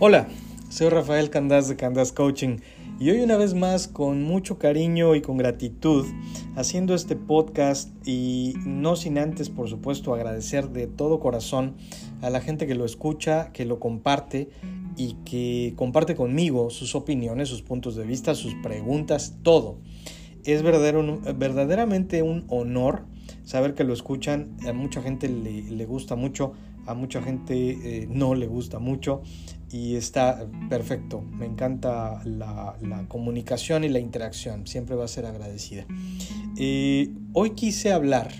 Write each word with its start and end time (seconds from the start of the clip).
Hola, 0.00 0.28
soy 0.68 0.90
Rafael 0.90 1.28
Candás 1.28 1.68
de 1.68 1.74
Candás 1.74 2.12
Coaching 2.12 2.58
y 3.00 3.10
hoy 3.10 3.18
una 3.18 3.36
vez 3.36 3.54
más 3.54 3.88
con 3.88 4.22
mucho 4.22 4.56
cariño 4.56 5.16
y 5.16 5.22
con 5.22 5.38
gratitud 5.38 6.06
haciendo 6.54 6.94
este 6.94 7.16
podcast 7.16 7.90
y 8.06 8.54
no 8.64 8.94
sin 8.94 9.18
antes 9.18 9.50
por 9.50 9.68
supuesto 9.68 10.14
agradecer 10.14 10.68
de 10.70 10.86
todo 10.86 11.18
corazón 11.18 11.74
a 12.22 12.30
la 12.30 12.40
gente 12.40 12.68
que 12.68 12.76
lo 12.76 12.84
escucha, 12.84 13.50
que 13.52 13.64
lo 13.64 13.80
comparte 13.80 14.50
y 14.96 15.14
que 15.24 15.74
comparte 15.74 16.14
conmigo 16.14 16.70
sus 16.70 16.94
opiniones, 16.94 17.48
sus 17.48 17.62
puntos 17.62 17.96
de 17.96 18.04
vista, 18.04 18.36
sus 18.36 18.54
preguntas, 18.54 19.38
todo. 19.42 19.80
Es 20.44 20.62
verdadero, 20.62 21.20
verdaderamente 21.34 22.22
un 22.22 22.44
honor 22.46 23.04
saber 23.48 23.74
que 23.74 23.82
lo 23.82 23.94
escuchan, 23.94 24.56
a 24.66 24.72
mucha 24.72 25.02
gente 25.02 25.28
le, 25.28 25.86
gusta 25.86 26.16
mucho, 26.16 26.52
a 26.88 26.94
mucha 26.94 27.22
gente 27.22 27.54
eh, 27.54 28.08
no 28.10 28.34
le 28.34 28.46
gusta 28.46 28.78
mucho 28.78 29.22
y 29.70 29.96
está 29.96 30.46
perfecto. 30.70 31.20
Me 31.20 31.46
encanta 31.46 32.22
la, 32.24 32.76
comunicación 33.08 33.84
y 33.84 33.88
la 33.88 33.98
interacción. 33.98 34.66
Siempre 34.66 34.96
va 34.96 35.04
a 35.04 35.08
ser 35.08 35.26
agradecida. 35.26 35.86
Eh, 36.56 37.10
hoy 37.34 37.50
quise 37.50 37.92
hablar, 37.92 38.32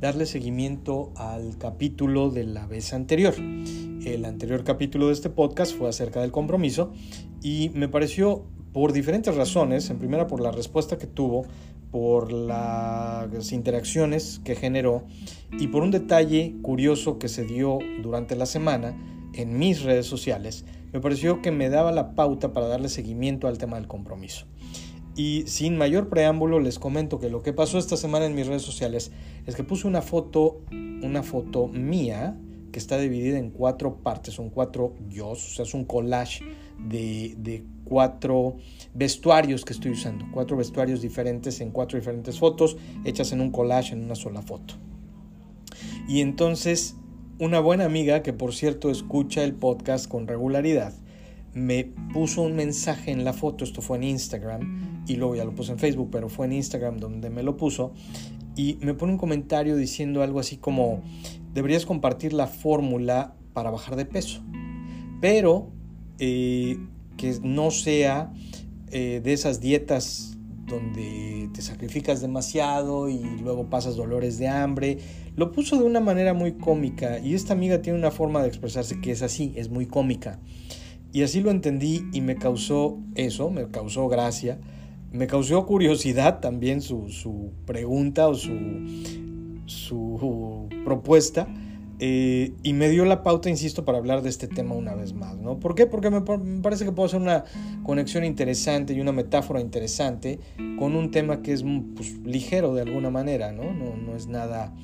darle 0.00 0.26
seguimiento 0.26 1.12
al 1.16 1.56
capítulo 1.56 2.30
de 2.30 2.44
la 2.44 2.66
vez 2.66 2.92
anterior. 2.92 3.34
El 3.38 4.24
anterior 4.24 4.64
capítulo 4.64 5.08
de 5.08 5.14
este 5.14 5.30
podcast 5.30 5.76
fue 5.76 5.88
acerca 5.88 6.20
del 6.20 6.30
compromiso 6.30 6.92
y 7.42 7.70
me 7.74 7.88
pareció 7.88 8.44
por 8.72 8.92
diferentes 8.92 9.34
razones, 9.34 9.88
en 9.90 9.98
primera 9.98 10.26
por 10.26 10.40
la 10.40 10.52
respuesta 10.52 10.98
que 10.98 11.06
tuvo, 11.06 11.46
por 11.90 12.32
las 12.32 13.52
interacciones 13.52 14.40
que 14.44 14.54
generó 14.54 15.04
y 15.52 15.68
por 15.68 15.82
un 15.82 15.90
detalle 15.90 16.56
curioso 16.62 17.18
que 17.18 17.28
se 17.28 17.44
dio 17.44 17.78
durante 18.02 18.36
la 18.36 18.46
semana 18.46 18.96
en 19.34 19.58
mis 19.58 19.82
redes 19.82 20.06
sociales, 20.06 20.64
me 20.92 21.00
pareció 21.00 21.42
que 21.42 21.50
me 21.50 21.68
daba 21.68 21.92
la 21.92 22.14
pauta 22.14 22.52
para 22.52 22.66
darle 22.66 22.88
seguimiento 22.88 23.46
al 23.46 23.58
tema 23.58 23.76
del 23.76 23.86
compromiso. 23.86 24.46
Y 25.16 25.44
sin 25.46 25.76
mayor 25.76 26.08
preámbulo 26.08 26.60
les 26.60 26.78
comento 26.78 27.18
que 27.18 27.28
lo 27.28 27.42
que 27.42 27.52
pasó 27.52 27.78
esta 27.78 27.96
semana 27.96 28.26
en 28.26 28.34
mis 28.34 28.46
redes 28.46 28.62
sociales 28.62 29.10
es 29.46 29.56
que 29.56 29.64
puse 29.64 29.86
una 29.88 30.00
foto, 30.00 30.60
una 30.70 31.22
foto 31.22 31.66
mía 31.66 32.38
que 32.70 32.78
está 32.78 32.98
dividida 32.98 33.38
en 33.38 33.50
cuatro 33.50 33.96
partes, 33.96 34.34
son 34.34 34.50
cuatro 34.50 34.94
yo, 35.08 35.30
o 35.30 35.36
sea, 35.36 35.64
es 35.64 35.74
un 35.74 35.84
collage 35.84 36.44
de, 36.78 37.34
de 37.38 37.64
cuatro 37.84 38.58
vestuarios 38.94 39.64
que 39.64 39.72
estoy 39.72 39.92
usando, 39.92 40.26
cuatro 40.32 40.56
vestuarios 40.56 41.00
diferentes 41.00 41.60
en 41.60 41.70
cuatro 41.70 41.98
diferentes 41.98 42.38
fotos 42.38 42.76
hechas 43.04 43.32
en 43.32 43.40
un 43.40 43.50
collage 43.50 43.94
en 43.94 44.04
una 44.04 44.14
sola 44.14 44.42
foto. 44.42 44.74
Y 46.08 46.22
entonces 46.22 46.96
una 47.38 47.60
buena 47.60 47.84
amiga, 47.84 48.22
que 48.22 48.32
por 48.32 48.54
cierto 48.54 48.90
escucha 48.90 49.44
el 49.44 49.54
podcast 49.54 50.08
con 50.08 50.26
regularidad, 50.26 50.92
me 51.54 51.84
puso 52.12 52.42
un 52.42 52.56
mensaje 52.56 53.10
en 53.10 53.24
la 53.24 53.32
foto, 53.32 53.64
esto 53.64 53.80
fue 53.80 53.96
en 53.98 54.04
Instagram, 54.04 55.04
y 55.06 55.16
luego 55.16 55.36
ya 55.36 55.44
lo 55.44 55.54
puse 55.54 55.72
en 55.72 55.78
Facebook, 55.78 56.08
pero 56.10 56.28
fue 56.28 56.46
en 56.46 56.54
Instagram 56.54 56.98
donde 56.98 57.30
me 57.30 57.42
lo 57.42 57.56
puso, 57.56 57.92
y 58.56 58.76
me 58.80 58.94
pone 58.94 59.12
un 59.12 59.18
comentario 59.18 59.76
diciendo 59.76 60.22
algo 60.22 60.40
así 60.40 60.56
como, 60.56 61.02
deberías 61.54 61.86
compartir 61.86 62.32
la 62.32 62.48
fórmula 62.48 63.34
para 63.52 63.70
bajar 63.70 63.94
de 63.94 64.04
peso, 64.04 64.42
pero 65.20 65.68
eh, 66.18 66.78
que 67.16 67.38
no 67.42 67.70
sea 67.70 68.32
eh, 68.90 69.20
de 69.22 69.32
esas 69.32 69.60
dietas 69.60 70.38
donde 70.66 71.48
te 71.54 71.62
sacrificas 71.62 72.20
demasiado 72.20 73.08
y 73.08 73.22
luego 73.40 73.70
pasas 73.70 73.96
dolores 73.96 74.38
de 74.38 74.48
hambre. 74.48 74.98
Lo 75.38 75.52
puso 75.52 75.76
de 75.76 75.84
una 75.84 76.00
manera 76.00 76.34
muy 76.34 76.54
cómica 76.54 77.20
y 77.20 77.34
esta 77.34 77.52
amiga 77.52 77.80
tiene 77.80 77.96
una 77.96 78.10
forma 78.10 78.42
de 78.42 78.48
expresarse 78.48 79.00
que 79.00 79.12
es 79.12 79.22
así, 79.22 79.52
es 79.54 79.70
muy 79.70 79.86
cómica. 79.86 80.40
Y 81.12 81.22
así 81.22 81.40
lo 81.40 81.52
entendí 81.52 82.02
y 82.12 82.22
me 82.22 82.34
causó 82.34 82.98
eso, 83.14 83.48
me 83.48 83.68
causó 83.68 84.08
gracia, 84.08 84.58
me 85.12 85.28
causó 85.28 85.64
curiosidad 85.64 86.40
también 86.40 86.80
su, 86.80 87.08
su 87.10 87.52
pregunta 87.66 88.26
o 88.26 88.34
su, 88.34 88.52
su 89.66 90.68
propuesta 90.84 91.46
eh, 92.00 92.52
y 92.64 92.72
me 92.72 92.88
dio 92.88 93.04
la 93.04 93.22
pauta, 93.22 93.48
insisto, 93.48 93.84
para 93.84 93.98
hablar 93.98 94.22
de 94.22 94.30
este 94.30 94.48
tema 94.48 94.74
una 94.74 94.96
vez 94.96 95.14
más. 95.14 95.36
¿no? 95.36 95.60
¿Por 95.60 95.76
qué? 95.76 95.86
Porque 95.86 96.10
me, 96.10 96.20
parece 96.62 96.84
que 96.84 96.90
puedo 96.90 97.06
hacer 97.06 97.20
una 97.20 97.44
conexión 97.84 98.24
interesante 98.24 98.92
y 98.92 99.00
una 99.00 99.12
metáfora 99.12 99.60
interesante 99.60 100.40
con 100.80 100.96
un 100.96 101.12
tema 101.12 101.42
que 101.42 101.52
es 101.52 101.64
pues, 101.94 102.14
ligero 102.24 102.74
de 102.74 102.82
alguna 102.82 103.10
manera, 103.10 103.52
¿no? 103.52 103.72
No, 103.72 103.96
no 103.96 104.16
es 104.16 104.26
nada 104.26 104.74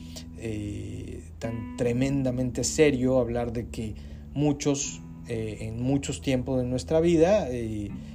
eh, 0.44 1.22
tan 1.38 1.76
tremendamente 1.76 2.64
serio 2.64 3.18
hablar 3.18 3.52
de 3.52 3.68
que 3.68 3.94
muchos, 4.34 5.00
eh, 5.26 5.58
en 5.62 5.82
muchos 5.82 6.20
tiempos 6.20 6.60
de 6.60 6.66
nuestra 6.66 7.00
vida, 7.00 7.48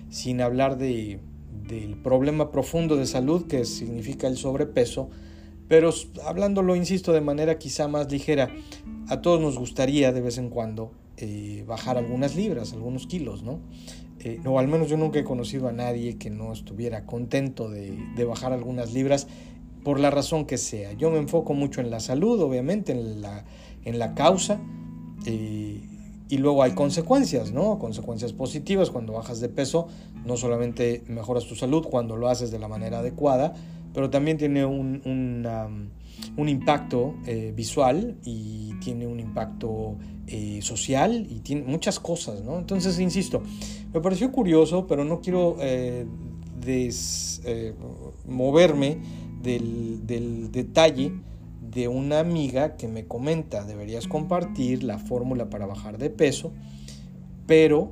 sin 0.09 0.41
hablar 0.41 0.78
de, 0.78 1.19
del 1.67 1.97
problema 1.97 2.51
profundo 2.51 2.95
de 2.97 3.06
salud 3.06 3.47
que 3.47 3.66
significa 3.66 4.28
el 4.28 4.38
sobrepeso, 4.38 5.09
pero 5.67 5.91
hablándolo, 6.25 6.75
insisto, 6.75 7.13
de 7.13 7.22
manera 7.22 7.57
quizá 7.57 7.88
más 7.88 8.12
ligera, 8.12 8.50
a 9.07 9.22
todos 9.22 9.41
nos 9.41 9.57
gustaría 9.57 10.11
de 10.11 10.22
vez 10.22 10.38
en 10.38 10.50
cuando 10.50 10.91
eh, 11.17 11.66
bajar 11.67 11.97
algunas 11.97 12.35
libras, 12.35 12.73
algunos 12.73 13.06
kilos, 13.06 13.44
¿no? 13.44 13.59
Eh, 14.22 14.40
al 14.46 14.67
menos 14.67 14.90
yo 14.90 14.97
nunca 14.97 15.19
he 15.19 15.23
conocido 15.23 15.67
a 15.67 15.72
nadie 15.72 16.17
que 16.17 16.29
no 16.29 16.53
estuviera 16.53 17.06
contento 17.06 17.69
de, 17.69 17.94
bajar 18.25 18.53
algunas 18.53 18.94
libras 18.94 19.28
por 19.84 20.00
la 20.00 20.12
razón 20.12 20.45
que 20.45 20.57
sea. 20.57 20.94
Yo 20.94 21.09
me 21.09 21.17
enfoco 21.17 21.53
mucho 21.53 21.81
en 21.81 21.90
la 21.90 22.00
salud, 22.00 22.41
obviamente, 22.41 22.91
en 22.91 23.22
la, 23.22 23.45
en 23.85 24.00
la 24.00 24.13
causa. 24.13 24.59
Y 26.31 26.38
luego 26.38 26.62
hay 26.62 26.73
consecuencias, 26.73 27.51
¿no? 27.51 27.79
Consecuencias 27.79 28.34
positivas 28.34 28.91
cuando 28.91 29.13
bajas 29.13 29.40
de 29.40 29.50
peso. 29.50 29.88
No 30.25 30.38
solamente 30.38 31.03
mejoras 31.07 31.45
tu 31.45 31.56
salud 31.56 31.88
cuando 31.90 32.16
lo 32.17 32.29
haces 32.29 32.51
de 32.51 32.59
la 32.59 32.67
manera 32.67 33.00
adecuada, 33.00 33.56
pero 33.95 34.12
también 34.12 34.38
tiene 34.38 34.63
un, 34.63 35.01
un, 36.38 36.50
impacto 36.50 37.16
eh, 37.25 37.51
visual 37.56 38.17
y 38.23 38.73
tiene 38.79 39.07
un 39.07 39.19
impacto 39.19 39.96
eh, 40.28 40.59
social 40.61 41.25
y 41.28 41.40
tiene 41.40 41.63
muchas 41.63 42.00
cosas, 42.00 42.44
¿no? 42.44 42.59
Entonces, 42.59 43.00
insisto, 43.00 43.41
me 43.91 44.00
pareció 44.00 44.31
curioso, 44.31 44.85
pero 44.85 45.03
no 45.03 45.22
quiero 45.22 45.57
eh, 45.59 46.06
moverme 48.28 49.00
del, 49.42 50.52
detalle 50.52 51.14
de 51.62 51.88
una 51.88 52.20
amiga 52.20 52.76
que 52.78 52.88
me 52.88 53.06
comenta, 53.06 53.64
deberías 53.64 54.08
compartir 54.08 54.84
la 54.84 54.98
fórmula 54.98 55.50
para 55.50 55.66
bajar 55.66 55.98
de 55.98 56.10
peso, 56.10 56.52
pero 57.46 57.92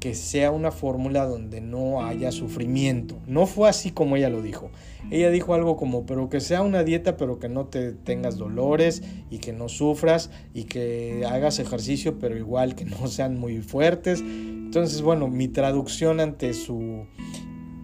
que 0.00 0.14
sea 0.14 0.52
una 0.52 0.70
fórmula 0.70 1.26
donde 1.26 1.60
no 1.60 2.04
haya 2.04 2.30
sufrimiento. 2.30 3.18
No 3.26 3.46
fue 3.46 3.68
así 3.68 3.90
como 3.90 4.16
ella 4.16 4.30
lo 4.30 4.42
dijo. 4.42 4.70
Ella 5.10 5.30
dijo 5.30 5.54
algo 5.54 5.76
como, 5.76 6.06
pero 6.06 6.28
que 6.28 6.40
sea 6.40 6.62
una 6.62 6.84
dieta, 6.84 7.16
pero 7.16 7.40
que 7.40 7.48
no 7.48 7.66
te 7.66 7.92
tengas 7.92 8.36
dolores 8.36 9.02
y 9.30 9.38
que 9.38 9.52
no 9.52 9.68
sufras 9.68 10.30
y 10.54 10.64
que 10.64 11.24
hagas 11.28 11.58
ejercicio, 11.58 12.18
pero 12.20 12.36
igual 12.36 12.76
que 12.76 12.84
no 12.84 13.08
sean 13.08 13.38
muy 13.38 13.58
fuertes. 13.60 14.20
Entonces, 14.20 15.02
bueno, 15.02 15.26
mi 15.26 15.48
traducción 15.48 16.20
ante 16.20 16.54
su, 16.54 17.06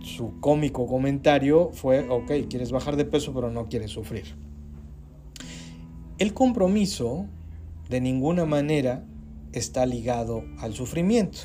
su 0.04 0.38
cómico 0.40 0.86
comentario 0.86 1.70
fue, 1.72 2.08
ok, 2.08 2.30
quieres 2.48 2.70
bajar 2.70 2.96
de 2.96 3.04
peso, 3.04 3.32
pero 3.32 3.50
no 3.50 3.68
quieres 3.68 3.90
sufrir. 3.90 4.36
El 6.18 6.34
compromiso 6.34 7.26
de 7.88 8.00
ninguna 8.00 8.44
manera 8.44 9.04
está 9.52 9.86
ligado 9.86 10.44
al 10.58 10.74
sufrimiento. 10.74 11.38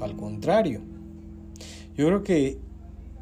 Al 0.00 0.16
contrario, 0.16 0.80
yo 1.94 2.06
creo 2.06 2.22
que 2.22 2.58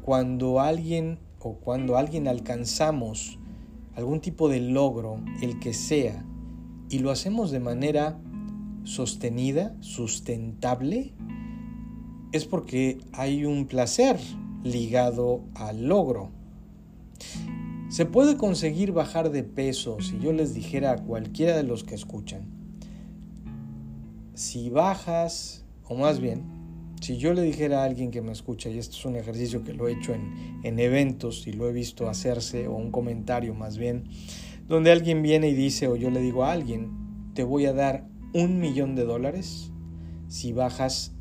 cuando 0.01 0.59
alguien 0.59 1.19
o 1.39 1.55
cuando 1.55 1.97
alguien 1.97 2.27
alcanzamos 2.27 3.37
algún 3.95 4.21
tipo 4.21 4.49
de 4.49 4.61
logro, 4.61 5.19
el 5.41 5.59
que 5.59 5.73
sea, 5.73 6.25
y 6.89 6.99
lo 6.99 7.11
hacemos 7.11 7.51
de 7.51 7.59
manera 7.59 8.17
sostenida, 8.83 9.75
sustentable, 9.81 11.13
es 12.31 12.45
porque 12.45 12.97
hay 13.11 13.45
un 13.45 13.67
placer 13.67 14.17
ligado 14.63 15.41
al 15.55 15.87
logro. 15.87 16.31
Se 17.89 18.05
puede 18.05 18.37
conseguir 18.37 18.91
bajar 18.91 19.29
de 19.29 19.43
peso 19.43 19.99
si 20.01 20.19
yo 20.19 20.33
les 20.33 20.53
dijera 20.53 20.91
a 20.91 20.97
cualquiera 20.97 21.55
de 21.55 21.63
los 21.63 21.83
que 21.83 21.95
escuchan, 21.95 22.47
si 24.33 24.69
bajas, 24.69 25.63
o 25.87 25.95
más 25.95 26.19
bien, 26.19 26.43
si 27.01 27.17
yo 27.17 27.33
le 27.33 27.43
dijera 27.43 27.81
a 27.81 27.85
alguien 27.85 28.09
que 28.09 28.21
me 28.21 28.31
escucha, 28.31 28.69
y 28.69 28.79
esto 28.79 28.97
es 28.97 29.05
un 29.05 29.15
ejercicio 29.15 29.63
que 29.63 29.73
lo 29.73 29.87
he 29.87 29.91
hecho 29.91 30.13
en, 30.13 30.79
eventos 30.79 31.45
y 31.45 31.53
lo 31.53 31.69
he 31.69 31.73
visto 31.73 32.09
hacerse, 32.09 32.67
o 32.67 32.75
un 32.75 32.89
comentario 32.89 33.53
más 33.53 33.77
bien, 33.77 34.05
donde 34.67 34.91
alguien 34.91 35.21
viene 35.21 35.49
y 35.49 35.53
dice, 35.53 35.87
o 35.87 35.95
yo 35.95 36.09
le 36.09 36.21
digo 36.21 36.45
a 36.45 36.51
alguien, 36.51 37.31
te 37.35 37.43
voy 37.43 37.65
a 37.65 37.73
dar 37.73 38.07
un 38.33 38.59
millón 38.59 38.95
de 38.95 39.03
dólares 39.03 39.71
si 40.27 40.53
bajas 40.53 41.13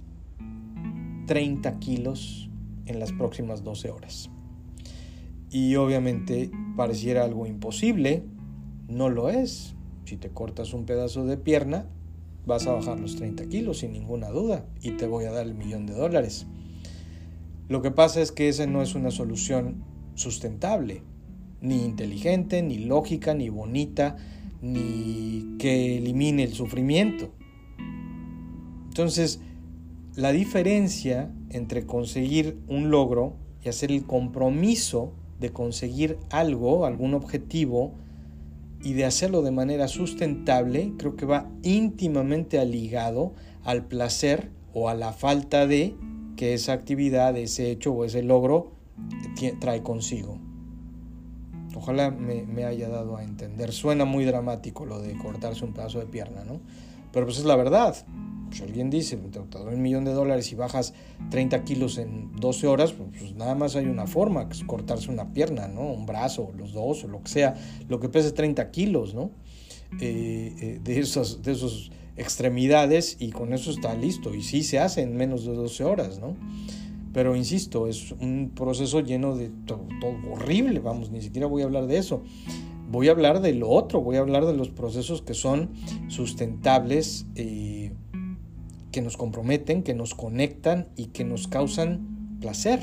30 1.27 1.79
kilos 1.81 2.42
en 2.87 2.99
las 2.99 3.13
próximas 3.13 3.63
12 3.65 3.91
horas. 3.91 4.31
Y 5.51 5.77
obviamente 5.77 6.51
pareciera 6.77 7.25
algo 7.25 7.47
imposible, 7.47 8.25
no 8.89 9.11
lo 9.11 9.29
es. 9.29 9.75
Si 10.05 10.17
te 10.17 10.31
cortas 10.31 10.73
un 10.73 10.85
pedazo 10.85 11.25
de 11.27 11.37
pierna, 11.37 11.87
vas 12.47 12.67
a 12.67 12.73
bajar 12.73 12.99
los 12.99 13.17
30 13.17 13.47
kilos 13.47 13.79
sin 13.79 13.93
ninguna 13.93 14.31
duda 14.31 14.67
y 14.81 14.93
te 14.93 15.07
voy 15.07 15.25
a 15.25 15.33
dar 15.33 15.47
el 15.47 15.55
millón 15.55 15.87
de 15.87 15.95
dólares. 15.95 16.47
Lo 17.69 17.83
que 17.83 17.91
pasa 17.91 18.21
es 18.21 18.33
que 18.33 18.49
esa 18.49 18.67
no 18.67 18.83
es 18.83 18.95
una 18.95 19.11
solución 19.11 19.85
sustentable, 20.15 21.03
ni 21.61 21.85
inteligente, 21.85 22.63
ni 22.63 22.79
lógica, 22.79 23.35
ni 23.35 23.49
bonita, 23.49 24.17
ni 24.61 25.57
que 25.59 25.99
elimine 25.99 26.45
el 26.45 26.53
sufrimiento. 26.53 27.31
Entonces, 28.89 29.41
la 30.17 30.33
diferencia 30.33 31.33
entre 31.53 31.87
conseguir 31.87 32.59
un 32.69 32.91
logro 32.91 33.35
y 33.63 33.69
hacer 33.69 33.93
el 33.93 34.05
compromiso 34.05 35.13
de 35.41 35.51
conseguir 35.51 36.19
algo, 36.31 36.87
algún 36.87 37.15
objetivo, 37.15 37.93
y 38.85 38.95
de 38.95 39.05
hacerlo 39.05 39.43
de 39.43 39.53
manera 39.53 39.89
sustentable, 39.89 40.93
creo 40.99 41.17
que 41.17 41.27
va 41.27 41.49
íntimamente 41.63 42.65
ligado 42.67 43.33
al 43.65 43.87
placer 43.87 44.51
o 44.75 44.89
a 44.89 44.95
la 44.95 45.13
falta 45.13 45.67
de 45.67 45.95
que 46.37 46.55
esa 46.55 46.73
actividad, 46.73 47.37
ese 47.37 47.71
hecho 47.71 47.93
o 47.93 48.05
ese 48.05 48.23
logro 48.23 48.73
trae 49.61 49.83
consigo. 49.83 50.39
Ojalá 51.75 52.11
me, 52.11 52.65
haya 52.65 52.89
dado 52.89 53.17
a 53.17 53.25
entender. 53.25 53.73
Suena 53.73 54.05
muy 54.05 54.25
dramático 54.25 54.85
lo 54.85 55.01
de 55.01 55.17
cortarse 55.17 55.65
un 55.65 55.73
pedazo 55.73 56.01
de 56.01 56.07
pierna, 56.07 56.45
¿no? 56.45 56.61
Pero 57.13 57.27
pues 57.27 57.39
es 57.39 57.45
la 57.45 57.57
verdad. 57.57 57.97
Pues 58.53 58.61
alguien 58.61 58.91
dice, 58.91 59.17
te 59.17 59.59
doy 59.59 59.75
un 59.75 59.81
millón 59.81 60.05
de 60.05 60.13
dólares 60.13 60.53
y 60.53 60.57
bajas 60.57 60.93
30 61.31 61.65
kilos 61.65 61.97
en 61.97 62.37
12 62.37 62.67
horas, 62.67 62.93
pues, 62.93 63.09
pues 63.19 63.35
nada 63.35 63.55
más 63.55 63.77
hay 63.77 63.87
una 63.87 64.07
forma, 64.07 64.47
que 64.47 64.53
es 64.53 64.65
cortarse 64.65 65.11
una 65.11 65.33
pierna, 65.33 65.69
¿no? 65.69 65.91
Un 65.91 66.05
brazo, 66.05 66.53
los 66.59 66.75
dos, 66.75 67.03
o 67.05 67.09
lo 67.09 67.23
que 67.23 67.31
sea, 67.31 67.55
lo 67.89 67.99
que 67.99 68.11
pese 68.11 68.31
30 68.31 68.71
kilos, 68.71 69.15
¿no? 69.15 69.31
Eh, 70.03 70.55
eh, 70.61 70.81
de, 70.85 70.99
esos, 71.01 71.43
de 71.43 71.53
esos 71.53 71.93
extremidades 72.19 73.17
y 73.19 73.31
con 73.31 73.55
eso 73.55 73.71
está 73.71 73.95
listo. 73.95 74.35
Y 74.35 74.43
sí 74.43 74.63
se 74.63 74.79
hace 74.79 75.01
en 75.01 75.17
menos 75.17 75.47
de 75.47 75.55
12 75.55 75.85
horas, 75.85 76.19
¿no? 76.19 76.37
Pero 77.15 77.35
insisto, 77.35 77.89
es 77.89 78.13
un 78.13 78.53
proceso 78.55 79.01
lleno 79.01 79.35
de 79.35 79.51
todo, 79.65 79.87
horrible, 80.31 80.79
vamos, 80.81 81.11
ni 81.11 81.23
siquiera 81.23 81.47
voy 81.47 81.63
a 81.63 81.65
hablar 81.65 81.87
de 81.87 81.97
eso. 81.97 82.23
Voy 82.91 83.09
a 83.09 83.13
hablar 83.13 83.41
de 83.41 83.55
lo 83.55 83.71
otro, 83.71 84.03
voy 84.03 84.17
a 84.17 84.21
hablar 84.21 84.45
de 84.45 84.55
los 84.55 84.69
procesos 84.69 85.23
que 85.23 85.33
son 85.33 85.71
sustentables, 86.09 87.25
eh, 87.37 87.82
que 88.93 89.03
nos 89.03 89.17
comprometen, 89.17 89.83
que 89.83 89.95
nos 89.95 90.15
conectan 90.15 90.89
y 90.97 91.07
que 91.07 91.25
nos 91.25 91.49
causan 91.49 92.37
placer. 92.41 92.81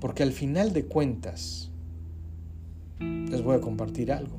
Porque 0.00 0.22
al 0.22 0.32
final 0.32 0.72
de 0.72 0.84
cuentas, 0.84 1.70
les 3.00 3.42
voy 3.42 3.56
a 3.56 3.60
compartir 3.60 4.12
algo. 4.12 4.36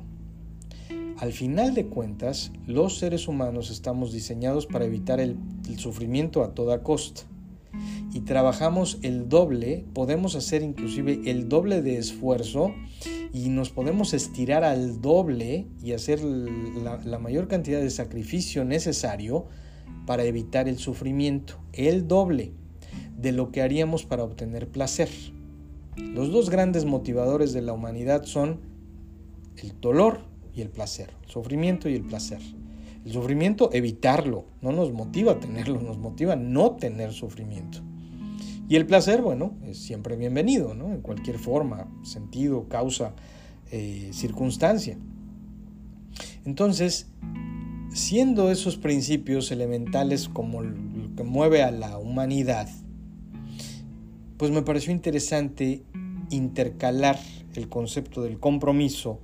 Al 1.18 1.32
final 1.32 1.74
de 1.74 1.86
cuentas, 1.86 2.52
los 2.66 2.98
seres 2.98 3.26
humanos 3.26 3.70
estamos 3.70 4.12
diseñados 4.12 4.66
para 4.66 4.84
evitar 4.84 5.18
el 5.18 5.36
sufrimiento 5.78 6.44
a 6.44 6.54
toda 6.54 6.84
costa 6.84 7.22
y 8.12 8.20
trabajamos 8.20 8.98
el 9.02 9.28
doble, 9.28 9.84
podemos 9.92 10.34
hacer 10.34 10.62
inclusive 10.62 11.20
el 11.26 11.48
doble 11.48 11.82
de 11.82 11.98
esfuerzo 11.98 12.74
y 13.32 13.48
nos 13.50 13.70
podemos 13.70 14.14
estirar 14.14 14.64
al 14.64 15.00
doble 15.00 15.66
y 15.82 15.92
hacer 15.92 16.20
la, 16.22 17.18
mayor 17.18 17.48
cantidad 17.48 17.80
de 17.80 17.90
sacrificio 17.90 18.64
necesario 18.64 19.46
para 20.08 20.24
evitar 20.24 20.70
el 20.70 20.78
sufrimiento, 20.78 21.58
el 21.74 22.08
doble 22.08 22.54
de 23.18 23.30
lo 23.30 23.52
que 23.52 23.60
haríamos 23.60 24.06
para 24.06 24.24
obtener 24.24 24.66
placer. 24.66 25.10
Los 25.98 26.32
dos 26.32 26.48
grandes 26.48 26.86
motivadores 26.86 27.52
de 27.52 27.60
la 27.60 27.74
humanidad 27.74 28.24
son 28.24 28.58
el 29.58 29.78
dolor 29.82 30.20
y 30.54 30.62
el 30.62 30.70
placer, 30.70 31.10
el 31.24 31.28
sufrimiento 31.28 31.90
y 31.90 31.94
el 31.94 32.04
placer. 32.04 32.40
El 33.04 33.12
sufrimiento, 33.12 33.68
evitarlo, 33.74 34.46
no 34.62 34.72
nos 34.72 34.94
motiva 34.94 35.32
a 35.32 35.40
tenerlo, 35.40 35.78
nos 35.78 35.98
motiva 35.98 36.32
a 36.32 36.36
no 36.36 36.76
tener 36.76 37.12
sufrimiento. 37.12 37.80
Y 38.66 38.76
el 38.76 38.86
placer, 38.86 39.20
bueno, 39.20 39.58
es 39.66 39.76
siempre 39.76 40.16
bienvenido, 40.16 40.72
¿no? 40.72 40.90
En 40.90 41.02
cualquier 41.02 41.38
forma, 41.38 41.86
sentido, 42.02 42.66
causa, 42.70 43.12
eh, 43.70 44.08
circunstancia. 44.14 44.96
Entonces, 46.46 47.08
siendo 47.98 48.50
esos 48.50 48.76
principios 48.76 49.50
elementales 49.50 50.28
como 50.28 50.62
lo 50.62 51.14
que 51.16 51.24
mueve 51.24 51.62
a 51.62 51.70
la 51.70 51.98
humanidad, 51.98 52.68
pues 54.36 54.52
me 54.52 54.62
pareció 54.62 54.92
interesante 54.92 55.82
intercalar 56.30 57.18
el 57.54 57.68
concepto 57.68 58.22
del 58.22 58.38
compromiso 58.38 59.20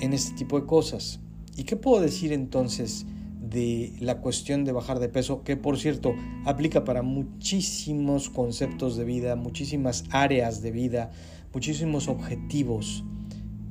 en 0.00 0.12
este 0.12 0.36
tipo 0.36 0.60
de 0.60 0.66
cosas. 0.66 1.20
¿Y 1.56 1.64
qué 1.64 1.76
puedo 1.76 2.02
decir 2.02 2.32
entonces 2.32 3.06
de 3.40 3.94
la 3.98 4.18
cuestión 4.18 4.64
de 4.64 4.72
bajar 4.72 4.98
de 4.98 5.08
peso, 5.08 5.42
que 5.42 5.56
por 5.56 5.78
cierto 5.78 6.14
aplica 6.44 6.84
para 6.84 7.02
muchísimos 7.02 8.28
conceptos 8.28 8.96
de 8.96 9.04
vida, 9.04 9.36
muchísimas 9.36 10.04
áreas 10.10 10.62
de 10.62 10.70
vida, 10.70 11.10
muchísimos 11.52 12.08
objetivos, 12.08 13.04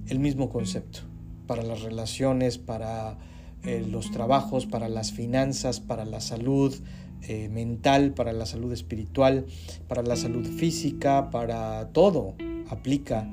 el 0.08 0.20
mismo 0.20 0.50
concepto, 0.50 1.00
para 1.48 1.64
las 1.64 1.82
relaciones, 1.82 2.58
para 2.58 3.18
eh, 3.64 3.86
los 3.88 4.12
trabajos, 4.12 4.66
para 4.66 4.90
las 4.90 5.12
finanzas, 5.12 5.80
para 5.80 6.06
la 6.06 6.20
salud 6.20 6.74
eh, 7.22 7.50
mental, 7.50 8.14
para 8.14 8.34
la 8.34 8.46
salud 8.48 8.72
espiritual, 8.74 9.46
para 9.88 10.02
la 10.02 10.16
salud 10.16 10.46
física, 10.46 11.30
para 11.30 11.90
todo, 11.90 12.36
aplica 12.70 13.30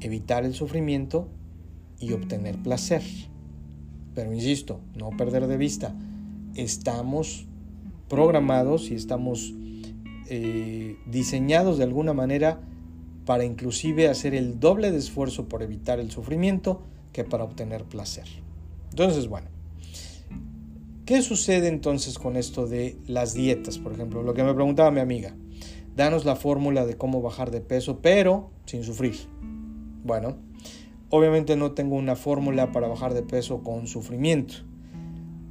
evitar 0.00 0.44
el 0.44 0.54
sufrimiento 0.54 1.28
y 1.98 2.12
obtener 2.12 2.62
placer. 2.62 3.02
Pero 4.14 4.32
insisto, 4.32 4.80
no 4.96 5.10
perder 5.10 5.46
de 5.46 5.56
vista, 5.56 5.94
estamos 6.54 7.46
programados 8.08 8.90
y 8.90 8.94
estamos 8.94 9.54
eh, 10.28 10.96
diseñados 11.06 11.78
de 11.78 11.84
alguna 11.84 12.12
manera 12.12 12.60
para 13.26 13.44
inclusive 13.44 14.08
hacer 14.08 14.34
el 14.34 14.60
doble 14.60 14.92
de 14.92 14.98
esfuerzo 14.98 15.48
por 15.48 15.62
evitar 15.62 15.98
el 15.98 16.10
sufrimiento 16.10 16.82
que 17.12 17.24
para 17.24 17.44
obtener 17.44 17.84
placer. 17.84 18.26
Entonces, 18.90 19.28
bueno, 19.28 19.48
¿qué 21.06 21.22
sucede 21.22 21.68
entonces 21.68 22.18
con 22.18 22.36
esto 22.36 22.66
de 22.66 22.98
las 23.06 23.34
dietas? 23.34 23.78
Por 23.78 23.92
ejemplo, 23.92 24.22
lo 24.22 24.34
que 24.34 24.44
me 24.44 24.54
preguntaba 24.54 24.90
mi 24.90 25.00
amiga, 25.00 25.34
danos 25.96 26.24
la 26.24 26.36
fórmula 26.36 26.86
de 26.86 26.96
cómo 26.96 27.22
bajar 27.22 27.50
de 27.50 27.60
peso, 27.60 28.00
pero 28.02 28.50
sin 28.66 28.84
sufrir. 28.84 29.16
Bueno, 30.02 30.36
Obviamente 31.12 31.56
no 31.56 31.72
tengo 31.72 31.96
una 31.96 32.14
fórmula 32.14 32.70
para 32.70 32.86
bajar 32.86 33.14
de 33.14 33.24
peso 33.24 33.64
con 33.64 33.88
sufrimiento. 33.88 34.54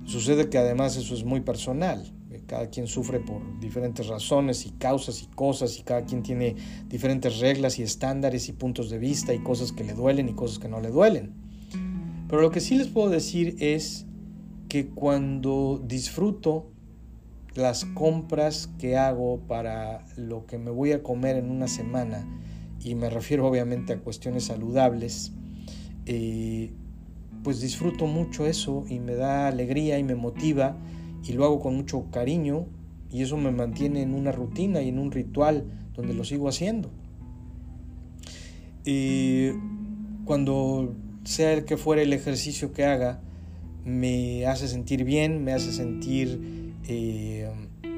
Sucede 0.05 0.49
que 0.49 0.57
además 0.57 0.95
eso 0.95 1.13
es 1.13 1.25
muy 1.25 1.41
personal. 1.41 2.13
Cada 2.47 2.69
quien 2.69 2.87
sufre 2.87 3.19
por 3.19 3.59
diferentes 3.59 4.07
razones 4.07 4.65
y 4.65 4.71
causas 4.71 5.21
y 5.21 5.27
cosas 5.27 5.77
y 5.77 5.83
cada 5.83 6.05
quien 6.05 6.23
tiene 6.23 6.55
diferentes 6.87 7.39
reglas 7.39 7.77
y 7.77 7.83
estándares 7.83 8.47
y 8.47 8.53
puntos 8.53 8.89
de 8.89 8.99
vista 8.99 9.33
y 9.33 9.39
cosas 9.39 9.73
que 9.73 9.83
le 9.83 9.93
duelen 9.93 10.29
y 10.29 10.33
cosas 10.33 10.59
que 10.59 10.69
no 10.69 10.79
le 10.79 10.89
duelen. 10.89 11.33
Pero 12.29 12.43
lo 12.43 12.51
que 12.51 12.61
sí 12.61 12.75
les 12.75 12.87
puedo 12.87 13.09
decir 13.09 13.55
es 13.59 14.05
que 14.69 14.87
cuando 14.87 15.83
disfruto 15.83 16.67
las 17.55 17.85
compras 17.85 18.69
que 18.77 18.95
hago 18.95 19.39
para 19.47 20.05
lo 20.15 20.45
que 20.45 20.59
me 20.59 20.69
voy 20.69 20.91
a 20.91 21.01
comer 21.01 21.37
en 21.37 21.49
una 21.49 21.67
semana, 21.67 22.23
y 22.81 22.93
me 22.93 23.09
refiero 23.09 23.47
obviamente 23.47 23.93
a 23.93 23.99
cuestiones 23.99 24.45
saludables, 24.45 25.33
eh, 26.05 26.71
pues 27.43 27.61
disfruto 27.61 28.05
mucho 28.05 28.45
eso 28.45 28.85
y 28.87 28.99
me 28.99 29.15
da 29.15 29.47
alegría 29.47 29.97
y 29.97 30.03
me 30.03 30.15
motiva 30.15 30.77
y 31.23 31.33
lo 31.33 31.45
hago 31.45 31.59
con 31.59 31.75
mucho 31.75 32.05
cariño 32.11 32.67
y 33.11 33.23
eso 33.23 33.37
me 33.37 33.51
mantiene 33.51 34.03
en 34.03 34.13
una 34.13 34.31
rutina 34.31 34.81
y 34.81 34.89
en 34.89 34.99
un 34.99 35.11
ritual 35.11 35.65
donde 35.95 36.13
lo 36.13 36.23
sigo 36.23 36.47
haciendo. 36.47 36.91
Y 38.85 39.49
cuando 40.25 40.95
sea 41.29 41.53
el 41.53 41.63
que 41.63 41.77
fuera 41.77 42.01
el 42.01 42.11
ejercicio 42.11 42.73
que 42.73 42.85
haga, 42.85 43.21
me 43.85 44.47
hace 44.47 44.67
sentir 44.67 45.03
bien, 45.03 45.43
me 45.43 45.53
hace 45.53 45.71
sentir 45.71 46.73
eh, 46.87 47.47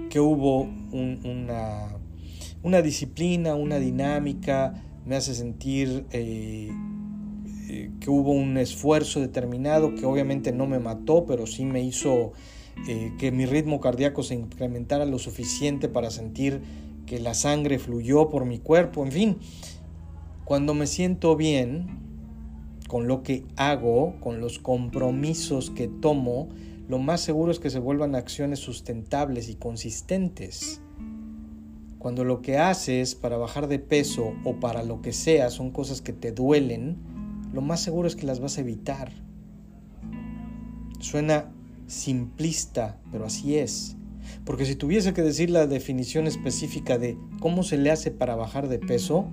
que 0.09 0.19
hubo 0.19 0.63
una, 0.91 2.81
disciplina, 2.81 3.55
una 3.55 3.79
dinámica, 3.79 4.83
me 5.05 5.15
hace 5.15 5.33
sentir 5.33 6.05
eh, 6.11 6.71
eh, 7.69 7.91
que 8.01 8.09
hubo 8.09 8.33
un 8.33 8.57
esfuerzo 8.57 9.21
determinado 9.21 9.95
que 9.95 10.05
obviamente 10.05 10.51
no 10.51 10.67
me 10.67 10.79
mató, 10.79 11.25
pero 11.25 11.47
sí 11.47 11.63
me 11.63 11.81
hizo 11.81 12.33
que 13.17 13.31
mi 13.31 13.45
ritmo 13.45 13.79
cardíaco 13.79 14.23
se 14.23 14.35
incrementara 14.35 15.05
lo 15.05 15.19
suficiente 15.19 15.87
para 15.87 16.09
sentir 16.09 16.61
que 17.05 17.19
la 17.19 17.33
sangre 17.33 17.79
fluyó 17.79 18.27
por 18.27 18.45
mi 18.45 18.59
cuerpo, 18.59 19.05
en 19.05 19.11
fin, 19.13 19.37
cuando 20.43 20.73
me 20.73 20.87
siento 20.87 21.37
bien 21.37 22.10
con 22.91 23.07
lo 23.07 23.23
que 23.23 23.45
hago, 23.55 24.15
con 24.19 24.41
los 24.41 24.59
compromisos 24.59 25.69
que 25.69 25.87
tomo, 25.87 26.49
lo 26.89 26.99
más 26.99 27.21
seguro 27.21 27.49
es 27.53 27.59
que 27.59 27.69
se 27.69 27.79
vuelvan 27.79 28.15
acciones 28.15 28.59
sustentables 28.59 29.47
y 29.47 29.55
consistentes. 29.55 30.81
Cuando 31.99 32.25
lo 32.25 32.41
que 32.41 32.57
haces 32.57 33.15
para 33.15 33.37
bajar 33.37 33.69
de 33.69 33.79
peso 33.79 34.33
o 34.43 34.59
para 34.59 34.83
lo 34.83 35.01
que 35.01 35.13
sea 35.13 35.51
son 35.51 35.71
cosas 35.71 36.01
que 36.01 36.11
te 36.11 36.33
duelen, 36.33 36.97
lo 37.53 37.61
más 37.61 37.79
seguro 37.79 38.09
es 38.09 38.17
que 38.17 38.25
las 38.25 38.41
vas 38.41 38.57
a 38.57 38.61
evitar. 38.61 39.13
Suena 40.99 41.49
simplista, 41.87 42.99
pero 43.09 43.23
así 43.23 43.55
es. 43.55 43.95
Porque 44.43 44.65
si 44.65 44.75
tuviese 44.75 45.13
que 45.13 45.21
decir 45.21 45.49
la 45.49 45.65
definición 45.65 46.27
específica 46.27 46.97
de 46.97 47.17
cómo 47.39 47.63
se 47.63 47.77
le 47.77 47.89
hace 47.89 48.11
para 48.11 48.35
bajar 48.35 48.67
de 48.67 48.79
peso, 48.79 49.29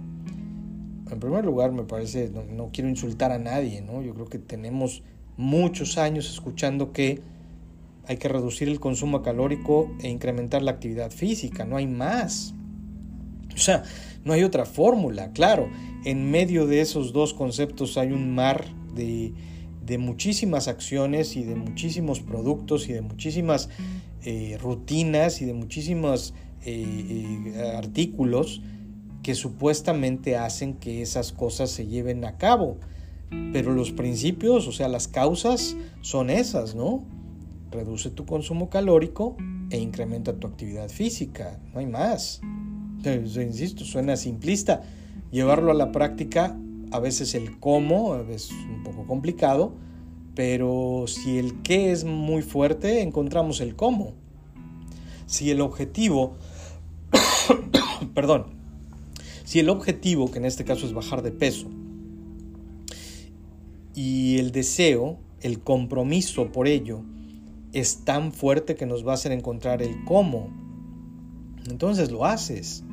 en 1.10 1.20
primer 1.20 1.44
lugar 1.44 1.72
me 1.72 1.84
parece, 1.84 2.30
no, 2.30 2.70
quiero 2.72 2.88
insultar 2.88 3.32
a 3.32 3.38
nadie, 3.38 3.80
¿no? 3.80 4.02
Yo 4.02 4.14
creo 4.14 4.26
que 4.26 4.38
tenemos 4.38 5.02
muchos 5.36 5.98
años 5.98 6.30
escuchando 6.30 6.92
que 6.92 7.20
hay 8.06 8.16
que 8.16 8.28
reducir 8.28 8.68
el 8.68 8.80
consumo 8.80 9.22
calórico 9.22 9.90
e 10.00 10.08
incrementar 10.08 10.62
la 10.62 10.72
actividad 10.72 11.10
física, 11.10 11.64
no 11.64 11.76
hay 11.76 11.86
más. 11.86 12.54
O 13.54 13.58
sea, 13.58 13.82
no 14.24 14.32
hay 14.32 14.44
otra 14.44 14.64
fórmula, 14.64 15.32
claro. 15.32 15.68
En 16.04 16.30
medio 16.30 16.66
de 16.66 16.80
esos 16.80 17.12
dos 17.12 17.34
conceptos 17.34 17.98
hay 17.98 18.12
un 18.12 18.34
mar 18.34 18.64
de, 18.94 19.32
de 19.84 19.98
muchísimas 19.98 20.68
acciones 20.68 21.36
y 21.36 21.44
de 21.44 21.54
muchísimos 21.54 22.20
productos 22.20 22.88
y 22.88 22.92
de 22.92 23.02
muchísimas 23.02 23.68
eh, 24.24 24.58
rutinas 24.60 25.40
y 25.40 25.44
de 25.44 25.54
muchísimos 25.54 26.34
eh, 26.64 27.52
eh, 27.54 27.72
artículos 27.76 28.60
que 29.28 29.34
supuestamente 29.34 30.38
hacen 30.38 30.72
que 30.72 31.02
esas 31.02 31.32
cosas 31.32 31.68
se 31.68 31.86
lleven 31.86 32.24
a 32.24 32.38
cabo. 32.38 32.78
Pero 33.52 33.74
los 33.74 33.92
principios, 33.92 34.66
o 34.66 34.72
sea, 34.72 34.88
las 34.88 35.06
causas 35.06 35.76
son 36.00 36.30
esas, 36.30 36.74
¿no? 36.74 37.04
Reduce 37.70 38.08
tu 38.08 38.24
consumo 38.24 38.70
calórico 38.70 39.36
e 39.68 39.76
incrementa 39.80 40.38
tu 40.38 40.46
actividad 40.46 40.88
física, 40.88 41.60
no 41.74 41.80
hay 41.80 41.84
más. 41.84 42.40
insisto, 43.04 43.84
suena 43.84 44.16
simplista. 44.16 44.80
Llevarlo 45.30 45.72
a 45.72 45.74
la 45.74 45.92
práctica, 45.92 46.56
a 46.90 46.98
veces 46.98 47.34
el 47.34 47.60
cómo, 47.60 48.12
veces 48.24 48.52
un 48.52 48.82
poco 48.82 49.06
complicado, 49.06 49.74
pero 50.34 51.04
si 51.06 51.36
el 51.36 51.60
qué 51.60 51.92
es 51.92 52.04
muy 52.04 52.40
fuerte, 52.40 53.02
encontramos 53.02 53.60
el 53.60 53.76
cómo. 53.76 54.14
Si 55.26 55.50
el 55.50 55.60
objetivo, 55.60 56.38
perdón, 58.14 58.56
si 59.48 59.60
el 59.60 59.70
objetivo, 59.70 60.30
que 60.30 60.36
en 60.36 60.44
este 60.44 60.66
caso 60.66 60.84
es 60.84 60.92
bajar 60.92 61.22
de 61.22 61.32
peso, 61.32 61.68
y 63.94 64.36
el 64.36 64.52
deseo, 64.52 65.20
el 65.40 65.60
compromiso 65.60 66.52
por 66.52 66.68
ello, 66.68 67.00
es 67.72 68.04
tan 68.04 68.32
fuerte 68.32 68.74
que 68.74 68.84
nos 68.84 69.06
va 69.06 69.12
a 69.12 69.14
hacer 69.14 69.32
encontrar 69.32 69.80
el 69.80 70.04
cómo, 70.04 70.50
entonces 71.66 72.10
lo 72.10 72.26
haces. 72.26 72.84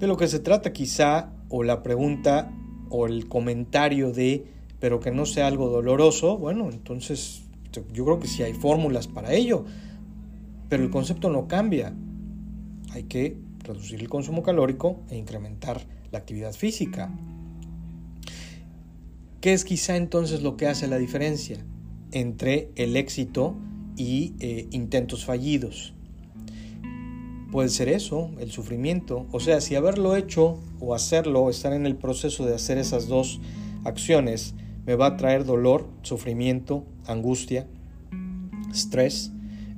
De 0.00 0.08
lo 0.08 0.16
que 0.16 0.26
se 0.26 0.40
trata 0.40 0.72
quizá, 0.72 1.30
o 1.48 1.62
la 1.62 1.84
pregunta, 1.84 2.52
o 2.88 3.06
el 3.06 3.28
comentario 3.28 4.10
de 4.10 4.46
pero 4.80 4.98
que 4.98 5.12
no 5.12 5.24
sea 5.24 5.46
algo 5.46 5.68
doloroso, 5.68 6.36
bueno, 6.36 6.68
entonces 6.68 7.44
yo 7.92 8.04
creo 8.04 8.18
que 8.18 8.26
sí 8.26 8.42
hay 8.42 8.54
fórmulas 8.54 9.06
para 9.06 9.34
ello, 9.34 9.64
pero 10.68 10.82
el 10.82 10.90
concepto 10.90 11.30
no 11.30 11.46
cambia. 11.46 11.94
Hay 12.90 13.04
que 13.04 13.49
reducir 13.72 14.00
el 14.00 14.08
consumo 14.08 14.42
calórico 14.42 15.00
e 15.08 15.16
incrementar 15.16 15.80
la 16.10 16.18
actividad 16.18 16.52
física. 16.52 17.10
¿Qué 19.40 19.52
es 19.52 19.64
quizá 19.64 19.96
entonces 19.96 20.42
lo 20.42 20.56
que 20.56 20.66
hace 20.66 20.86
la 20.86 20.98
diferencia 20.98 21.64
entre 22.12 22.70
el 22.76 22.96
éxito 22.96 23.56
y 23.96 24.34
eh, 24.40 24.68
intentos 24.70 25.24
fallidos? 25.24 25.94
Puede 27.50 27.68
ser 27.68 27.88
eso, 27.88 28.30
el 28.38 28.50
sufrimiento. 28.50 29.26
O 29.32 29.40
sea, 29.40 29.60
si 29.60 29.74
haberlo 29.74 30.14
hecho 30.14 30.60
o 30.78 30.94
hacerlo, 30.94 31.50
estar 31.50 31.72
en 31.72 31.86
el 31.86 31.96
proceso 31.96 32.46
de 32.46 32.54
hacer 32.54 32.78
esas 32.78 33.08
dos 33.08 33.40
acciones, 33.84 34.54
me 34.86 34.94
va 34.94 35.06
a 35.06 35.16
traer 35.16 35.44
dolor, 35.44 35.88
sufrimiento, 36.02 36.84
angustia, 37.06 37.66
estrés 38.70 39.32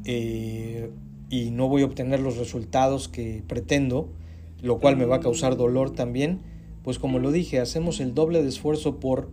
eh, 0.04 0.90
y 1.32 1.50
no 1.50 1.66
voy 1.66 1.80
a 1.80 1.86
obtener 1.86 2.20
los 2.20 2.36
resultados 2.36 3.08
que 3.08 3.42
pretendo, 3.46 4.12
lo 4.60 4.80
cual 4.80 4.98
me 4.98 5.06
va 5.06 5.16
a 5.16 5.20
causar 5.20 5.56
dolor 5.56 5.90
también, 5.90 6.42
pues 6.82 6.98
como 6.98 7.18
lo 7.18 7.32
dije, 7.32 7.58
hacemos 7.58 8.00
el 8.00 8.12
doble 8.12 8.42
de 8.42 8.50
esfuerzo 8.50 9.00
por, 9.00 9.30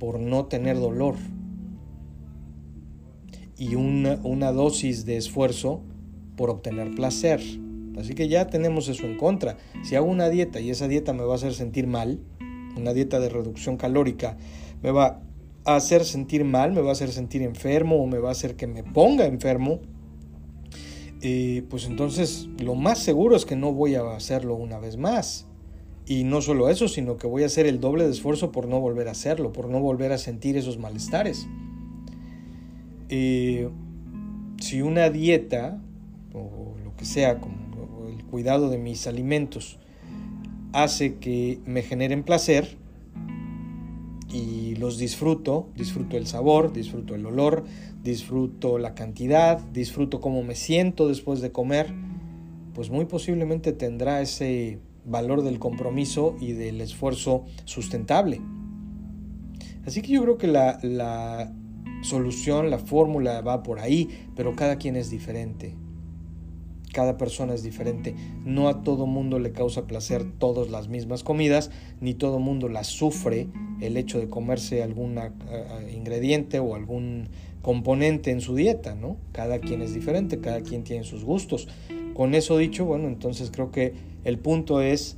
por 0.00 0.18
no 0.18 0.46
tener 0.46 0.80
dolor 0.80 1.14
y 3.56 3.76
una, 3.76 4.18
una 4.24 4.50
dosis 4.50 5.06
de 5.06 5.16
esfuerzo 5.16 5.80
por 6.36 6.50
obtener 6.50 6.92
placer. 6.96 7.40
Así 7.96 8.14
que 8.14 8.26
ya 8.26 8.48
tenemos 8.48 8.88
eso 8.88 9.06
en 9.06 9.16
contra. 9.16 9.58
Si 9.84 9.94
hago 9.94 10.06
una 10.06 10.28
dieta 10.28 10.58
y 10.58 10.70
esa 10.70 10.88
dieta 10.88 11.12
me 11.12 11.22
va 11.22 11.34
a 11.34 11.36
hacer 11.36 11.54
sentir 11.54 11.86
mal, 11.86 12.18
una 12.76 12.92
dieta 12.92 13.20
de 13.20 13.28
reducción 13.28 13.76
calórica, 13.76 14.38
me 14.82 14.90
va 14.90 15.22
a 15.64 15.76
hacer 15.76 16.04
sentir 16.04 16.44
mal, 16.44 16.72
me 16.72 16.80
va 16.80 16.88
a 16.88 16.92
hacer 16.92 17.12
sentir 17.12 17.42
enfermo 17.42 18.02
o 18.02 18.08
me 18.08 18.18
va 18.18 18.30
a 18.30 18.32
hacer 18.32 18.56
que 18.56 18.66
me 18.66 18.82
ponga 18.82 19.26
enfermo, 19.26 19.82
eh, 21.22 21.64
pues 21.68 21.86
entonces 21.86 22.48
lo 22.58 22.74
más 22.74 22.98
seguro 22.98 23.36
es 23.36 23.44
que 23.44 23.56
no 23.56 23.72
voy 23.72 23.94
a 23.94 24.14
hacerlo 24.14 24.54
una 24.54 24.78
vez 24.78 24.96
más. 24.96 25.46
Y 26.08 26.22
no 26.22 26.40
solo 26.40 26.68
eso, 26.68 26.86
sino 26.86 27.16
que 27.16 27.26
voy 27.26 27.42
a 27.42 27.46
hacer 27.46 27.66
el 27.66 27.80
doble 27.80 28.04
de 28.04 28.12
esfuerzo 28.12 28.52
por 28.52 28.68
no 28.68 28.80
volver 28.80 29.08
a 29.08 29.10
hacerlo, 29.10 29.52
por 29.52 29.68
no 29.68 29.80
volver 29.80 30.12
a 30.12 30.18
sentir 30.18 30.56
esos 30.56 30.78
malestares. 30.78 31.48
Eh, 33.08 33.68
si 34.60 34.82
una 34.82 35.10
dieta, 35.10 35.80
o 36.32 36.74
lo 36.84 36.94
que 36.96 37.04
sea, 37.04 37.40
como 37.40 38.08
el 38.08 38.24
cuidado 38.24 38.70
de 38.70 38.78
mis 38.78 39.08
alimentos, 39.08 39.78
hace 40.72 41.16
que 41.16 41.58
me 41.64 41.82
generen 41.82 42.22
placer, 42.22 42.78
y 44.32 44.74
los 44.76 44.98
disfruto, 44.98 45.68
disfruto 45.74 46.16
el 46.16 46.26
sabor, 46.26 46.72
disfruto 46.72 47.14
el 47.14 47.24
olor, 47.26 47.64
disfruto 48.06 48.78
la 48.78 48.94
cantidad, 48.94 49.58
disfruto 49.72 50.20
cómo 50.20 50.44
me 50.44 50.54
siento 50.54 51.08
después 51.08 51.40
de 51.40 51.50
comer, 51.50 51.92
pues 52.72 52.88
muy 52.88 53.04
posiblemente 53.04 53.72
tendrá 53.72 54.20
ese 54.20 54.78
valor 55.04 55.42
del 55.42 55.58
compromiso 55.58 56.36
y 56.40 56.52
del 56.52 56.80
esfuerzo 56.80 57.44
sustentable. 57.64 58.40
Así 59.84 60.02
que 60.02 60.12
yo 60.12 60.22
creo 60.22 60.38
que 60.38 60.46
la, 60.46 60.78
la 60.82 61.52
solución, 62.02 62.70
la 62.70 62.78
fórmula 62.78 63.40
va 63.40 63.64
por 63.64 63.80
ahí, 63.80 64.08
pero 64.36 64.54
cada 64.54 64.76
quien 64.76 64.94
es 64.94 65.10
diferente 65.10 65.74
cada 66.96 67.18
persona 67.18 67.52
es 67.52 67.62
diferente. 67.62 68.14
No 68.46 68.68
a 68.68 68.82
todo 68.82 69.04
mundo 69.04 69.38
le 69.38 69.52
causa 69.52 69.86
placer 69.86 70.24
todas 70.38 70.70
las 70.70 70.88
mismas 70.88 71.22
comidas, 71.22 71.70
ni 72.00 72.14
todo 72.14 72.38
mundo 72.38 72.70
las 72.70 72.86
sufre 72.86 73.48
el 73.82 73.98
hecho 73.98 74.18
de 74.18 74.30
comerse 74.30 74.82
algún 74.82 75.18
eh, 75.18 75.30
eh, 75.50 75.92
ingrediente 75.94 76.58
o 76.58 76.74
algún 76.74 77.28
componente 77.66 78.30
en 78.30 78.40
su 78.40 78.54
dieta, 78.54 78.94
¿no? 78.94 79.16
Cada 79.32 79.58
quien 79.58 79.82
es 79.82 79.92
diferente, 79.92 80.38
cada 80.38 80.60
quien 80.60 80.84
tiene 80.84 81.02
sus 81.02 81.24
gustos. 81.24 81.66
Con 82.14 82.36
eso 82.36 82.56
dicho, 82.58 82.84
bueno, 82.84 83.08
entonces 83.08 83.50
creo 83.50 83.72
que 83.72 83.92
el 84.22 84.38
punto 84.38 84.80
es, 84.80 85.16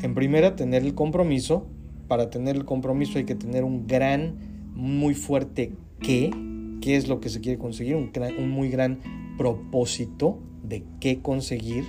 en 0.00 0.14
primera, 0.14 0.54
tener 0.54 0.84
el 0.84 0.94
compromiso. 0.94 1.66
Para 2.06 2.30
tener 2.30 2.54
el 2.54 2.64
compromiso 2.64 3.18
hay 3.18 3.24
que 3.24 3.34
tener 3.34 3.64
un 3.64 3.88
gran, 3.88 4.36
muy 4.76 5.14
fuerte 5.14 5.72
qué, 5.98 6.30
qué 6.80 6.94
es 6.94 7.08
lo 7.08 7.18
que 7.18 7.28
se 7.28 7.40
quiere 7.40 7.58
conseguir, 7.58 7.96
un, 7.96 8.12
un 8.38 8.50
muy 8.50 8.68
gran 8.70 9.00
propósito 9.36 10.38
de 10.62 10.84
qué 11.00 11.20
conseguir 11.20 11.82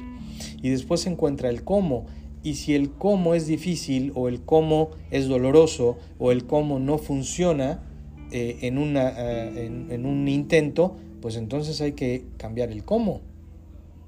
y 0.64 0.72
después 0.72 1.02
se 1.02 1.12
encuentra 1.12 1.48
el 1.50 1.64
cómo. 1.64 2.08
Y 2.42 2.56
si 2.56 2.74
el 2.74 2.90
cómo 2.90 3.36
es 3.36 3.46
difícil 3.46 4.14
o 4.16 4.28
el 4.28 4.42
cómo 4.42 4.90
es 5.12 5.28
doloroso 5.28 6.00
o 6.18 6.32
el 6.32 6.48
cómo 6.48 6.80
no 6.80 6.98
funciona 6.98 7.84
eh, 8.32 8.60
en, 8.62 8.78
una, 8.78 9.14
eh, 9.18 10.00
un 10.04 10.28
intento, 10.28 10.96
pues 11.22 11.36
entonces 11.36 11.82
hay 11.82 11.94
que 11.94 12.26
cambiar 12.38 12.72
el 12.72 12.84
cómo. 12.84 13.22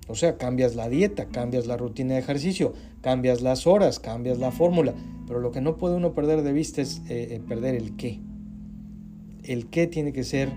O 0.08 0.15
sea, 0.15 0.38
cambias 0.38 0.75
la 0.75 0.89
dieta, 0.89 1.25
cambias 1.25 1.65
la 1.65 1.77
rutina 1.77 2.15
de 2.15 2.20
ejercicio, 2.20 2.74
cambias 3.01 3.42
las 3.42 3.68
horas, 3.68 4.00
cambias 4.00 4.38
la 4.39 4.51
fórmula. 4.51 4.94
Pero 5.27 5.39
lo 5.39 5.51
que 5.51 5.62
no 5.62 5.77
puede 5.77 5.96
uno 5.96 6.13
perder 6.13 6.42
de 6.42 6.51
vista 6.51 6.82
es 6.82 7.01
eh, 7.10 7.42
perder 7.48 7.75
el 7.75 7.96
qué. 7.96 8.20
El 9.44 9.68
qué 9.68 9.88
tiene 9.88 10.12
que 10.12 10.24
ser 10.24 10.50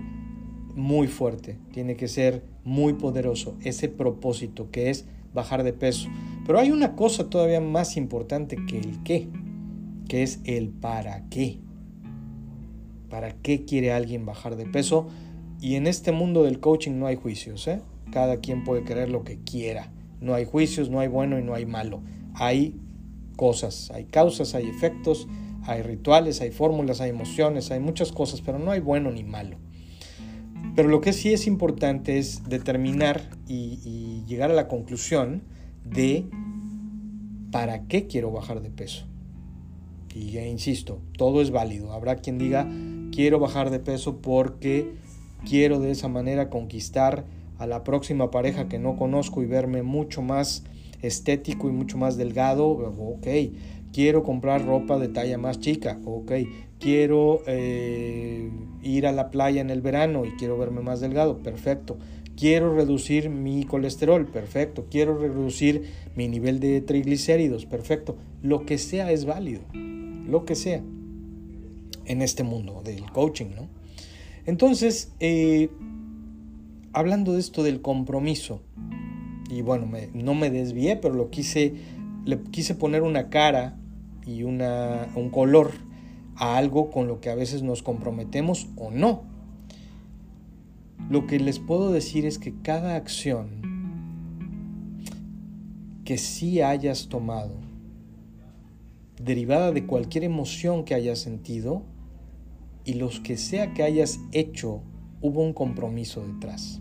muy 0.75 1.07
fuerte, 1.07 1.57
tiene 1.71 1.95
que 1.95 2.07
ser 2.07 2.43
muy 2.63 2.93
poderoso, 2.93 3.55
ese 3.63 3.89
propósito 3.89 4.69
que 4.69 4.89
es 4.89 5.05
bajar 5.33 5.63
de 5.63 5.73
peso. 5.73 6.09
Pero 6.45 6.59
hay 6.59 6.71
una 6.71 6.95
cosa 6.95 7.29
todavía 7.29 7.59
más 7.61 7.97
importante 7.97 8.57
que 8.67 8.77
el 8.77 9.01
qué, 9.03 9.27
que 10.07 10.23
es 10.23 10.39
el 10.43 10.69
para 10.69 11.27
qué. 11.29 11.59
¿Para 13.09 13.33
qué 13.33 13.65
quiere 13.65 13.91
alguien 13.91 14.25
bajar 14.25 14.55
de 14.55 14.65
peso? 14.65 15.07
Y 15.61 15.75
en 15.75 15.87
este 15.87 16.11
mundo 16.11 16.43
del 16.43 16.59
coaching 16.59 16.99
no 16.99 17.07
hay 17.07 17.15
juicios, 17.15 17.67
¿eh? 17.67 17.81
Cada 18.11 18.37
quien 18.37 18.63
puede 18.63 18.83
querer 18.83 19.09
lo 19.09 19.23
que 19.23 19.39
quiera. 19.39 19.91
No 20.21 20.33
hay 20.33 20.45
juicios, 20.45 20.89
no 20.89 20.99
hay 20.99 21.07
bueno 21.07 21.39
y 21.39 21.43
no 21.43 21.53
hay 21.53 21.65
malo. 21.65 22.01
Hay 22.33 22.75
cosas, 23.35 23.91
hay 23.91 24.05
causas, 24.05 24.55
hay 24.55 24.67
efectos, 24.67 25.27
hay 25.63 25.81
rituales, 25.81 26.41
hay 26.41 26.51
fórmulas, 26.51 27.01
hay 27.01 27.09
emociones, 27.09 27.71
hay 27.71 27.79
muchas 27.79 28.11
cosas, 28.11 28.41
pero 28.41 28.59
no 28.59 28.71
hay 28.71 28.79
bueno 28.79 29.11
ni 29.11 29.23
malo. 29.23 29.57
Pero 30.75 30.89
lo 30.89 31.01
que 31.01 31.13
sí 31.13 31.33
es 31.33 31.47
importante 31.47 32.17
es 32.19 32.47
determinar 32.47 33.29
y, 33.47 34.23
llegar 34.27 34.51
a 34.51 34.53
la 34.53 34.67
conclusión 34.67 35.41
de 35.85 36.25
para 37.49 37.87
qué 37.87 38.07
quiero 38.07 38.31
bajar 38.31 38.61
de 38.61 38.69
peso. 38.69 39.05
Y 40.13 40.31
ya 40.31 40.45
insisto, 40.45 40.99
todo 41.17 41.41
es 41.41 41.51
válido. 41.51 41.93
Habrá 41.93 42.17
quien 42.17 42.37
diga, 42.37 42.67
quiero 43.17 43.39
bajar 43.39 43.71
de 43.71 43.79
peso 43.79 44.21
porque 44.21 44.91
quiero 45.49 45.79
de 45.79 45.89
esa 45.89 46.07
manera 46.07 46.51
conquistar 46.51 47.25
a 47.57 47.65
la 47.65 47.83
próxima 47.83 48.29
pareja 48.29 48.69
que 48.69 48.77
no 48.77 48.95
conozco 48.95 49.41
y 49.41 49.47
verme 49.47 49.81
mucho 49.81 50.21
más 50.21 50.63
estético 51.01 51.67
y 51.67 51.71
mucho 51.71 51.97
más 51.97 52.15
delgado, 52.15 52.67
ok, 52.67 53.25
quiero 53.91 54.21
comprar 54.21 54.67
ropa 54.67 54.99
de 54.99 55.07
talla 55.07 55.39
más 55.39 55.59
chica, 55.59 55.99
ok, 56.05 56.31
quiero 56.79 57.41
eh, 57.47 58.51
ir 58.83 59.07
a 59.07 59.11
la 59.11 59.31
playa 59.31 59.61
en 59.61 59.71
el 59.71 59.81
verano 59.81 60.23
y 60.23 60.33
quiero 60.33 60.55
verme 60.59 60.81
más 60.81 60.99
delgado, 60.99 61.39
perfecto, 61.39 61.97
quiero 62.35 62.75
reducir 62.75 63.31
mi 63.31 63.63
colesterol, 63.63 64.27
perfecto, 64.27 64.85
quiero 64.91 65.17
reducir 65.17 65.89
mi 66.15 66.27
nivel 66.27 66.59
de 66.59 66.81
triglicéridos, 66.81 67.65
perfecto, 67.65 68.15
lo 68.43 68.63
que 68.67 68.77
sea 68.77 69.11
es 69.11 69.25
válido, 69.25 69.61
lo 69.73 70.45
que 70.45 70.53
sea 70.53 70.83
en 72.07 72.21
este 72.21 72.43
mundo 72.43 72.81
del 72.83 73.11
coaching, 73.11 73.55
¿no? 73.55 73.67
Entonces, 74.45 75.13
eh, 75.19 75.69
hablando 76.93 77.33
de 77.33 77.39
esto 77.39 77.63
del 77.63 77.81
compromiso, 77.81 78.61
y 79.49 79.61
bueno, 79.61 79.89
no 80.13 80.33
me 80.33 80.49
desvié, 80.49 80.95
pero 80.97 81.13
lo 81.13 81.29
quise, 81.29 81.73
le 82.25 82.41
quise 82.43 82.75
poner 82.75 83.01
una 83.01 83.29
cara 83.29 83.77
y 84.25 84.43
una, 84.43 85.07
un 85.15 85.29
color 85.29 85.71
a 86.35 86.57
algo 86.57 86.91
con 86.91 87.07
lo 87.07 87.19
que 87.21 87.29
a 87.29 87.35
veces 87.35 87.63
nos 87.63 87.83
comprometemos 87.83 88.67
o 88.75 88.91
no. 88.91 89.23
Lo 91.09 91.27
que 91.27 91.39
les 91.39 91.59
puedo 91.59 91.91
decir 91.91 92.25
es 92.25 92.37
que 92.37 92.53
cada 92.61 92.95
acción 92.95 93.77
que 96.03 96.17
sí 96.17 96.61
hayas 96.61 97.07
tomado, 97.09 97.55
derivada 99.21 99.71
de 99.71 99.85
cualquier 99.85 100.23
emoción 100.23 100.83
que 100.83 100.93
hayas 100.93 101.19
sentido, 101.19 101.83
y 102.87 102.93
los 102.93 103.19
que 103.19 103.35
sea 103.35 103.73
que 103.73 103.83
hayas 103.83 104.21
hecho, 104.31 104.81
hubo 105.21 105.43
un 105.43 105.51
compromiso 105.51 106.25
detrás. 106.25 106.79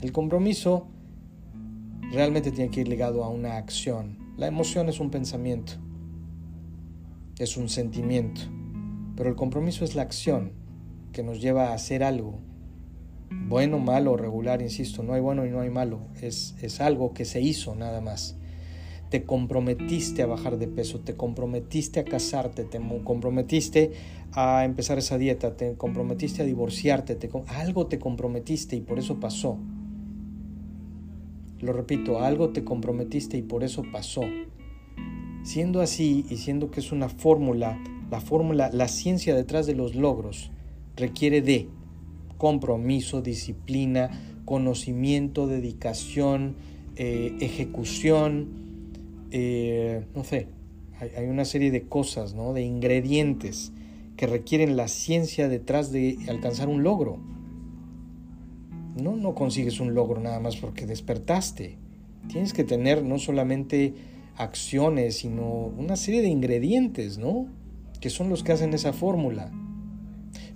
El 0.00 0.12
compromiso 0.12 0.88
realmente 2.10 2.50
tiene 2.50 2.70
que 2.70 2.80
ir 2.80 2.88
ligado 2.88 3.22
a 3.22 3.28
una 3.28 3.58
acción. 3.58 4.16
La 4.38 4.46
emoción 4.46 4.88
es 4.88 4.98
un 4.98 5.10
pensamiento, 5.10 5.74
es 7.38 7.58
un 7.58 7.68
sentimiento, 7.68 8.40
pero 9.14 9.28
el 9.28 9.36
compromiso 9.36 9.84
es 9.84 9.94
la 9.94 10.00
acción 10.00 10.52
que 11.12 11.22
nos 11.22 11.42
lleva 11.42 11.68
a 11.68 11.74
hacer 11.74 12.02
algo. 12.02 12.38
Bueno, 13.30 13.78
malo, 13.78 14.16
regular, 14.16 14.62
insisto, 14.62 15.02
no 15.02 15.12
hay 15.12 15.20
bueno 15.20 15.44
y 15.44 15.50
no 15.50 15.60
hay 15.60 15.68
malo, 15.68 16.00
es, 16.22 16.56
es 16.62 16.80
algo 16.80 17.12
que 17.12 17.26
se 17.26 17.42
hizo 17.42 17.74
nada 17.74 18.00
más 18.00 18.39
te 19.10 19.24
comprometiste 19.24 20.22
a 20.22 20.26
bajar 20.26 20.56
de 20.56 20.68
peso, 20.68 21.00
te 21.00 21.16
comprometiste 21.16 21.98
a 21.98 22.04
casarte, 22.04 22.62
te 22.62 22.80
comprometiste 23.02 23.90
a 24.32 24.64
empezar 24.64 24.98
esa 24.98 25.18
dieta, 25.18 25.56
te 25.56 25.74
comprometiste 25.74 26.42
a 26.42 26.44
divorciarte, 26.44 27.16
te, 27.16 27.28
algo 27.48 27.88
te 27.88 27.98
comprometiste 27.98 28.76
y 28.76 28.80
por 28.80 29.00
eso 29.00 29.18
pasó. 29.18 29.58
Lo 31.58 31.72
repito, 31.72 32.20
algo 32.20 32.50
te 32.50 32.62
comprometiste 32.62 33.36
y 33.36 33.42
por 33.42 33.64
eso 33.64 33.82
pasó. 33.92 34.22
Siendo 35.42 35.80
así 35.80 36.24
y 36.30 36.36
siendo 36.36 36.70
que 36.70 36.78
es 36.78 36.92
una 36.92 37.08
fórmula, 37.08 37.82
la 38.10 38.20
fórmula, 38.20 38.70
la 38.72 38.86
ciencia 38.86 39.34
detrás 39.34 39.66
de 39.66 39.74
los 39.74 39.96
logros 39.96 40.52
requiere 40.96 41.42
de 41.42 41.68
compromiso, 42.38 43.22
disciplina, 43.22 44.10
conocimiento, 44.44 45.48
dedicación, 45.48 46.54
eh, 46.96 47.36
ejecución, 47.40 48.69
eh, 49.30 50.04
no 50.14 50.24
sé, 50.24 50.48
hay, 51.00 51.26
una 51.26 51.44
serie 51.44 51.70
de 51.70 51.88
cosas, 51.88 52.34
¿no? 52.34 52.52
De 52.52 52.62
ingredientes 52.62 53.72
que 54.16 54.26
requieren 54.26 54.76
la 54.76 54.88
ciencia 54.88 55.48
detrás 55.48 55.92
de 55.92 56.18
alcanzar 56.28 56.68
un 56.68 56.82
logro. 56.82 57.18
No, 59.00 59.16
no 59.16 59.34
consigues 59.34 59.80
un 59.80 59.94
logro 59.94 60.20
nada 60.20 60.40
más 60.40 60.56
porque 60.56 60.84
despertaste. 60.84 61.78
Tienes 62.28 62.52
que 62.52 62.64
tener 62.64 63.02
no 63.02 63.18
solamente 63.18 63.94
acciones, 64.36 65.18
sino 65.18 65.44
una 65.46 65.96
serie 65.96 66.22
de 66.22 66.28
ingredientes, 66.28 67.18
¿no? 67.18 67.46
Que 68.00 68.10
son 68.10 68.28
los 68.28 68.42
que 68.42 68.52
hacen 68.52 68.74
esa 68.74 68.92
fórmula. 68.92 69.50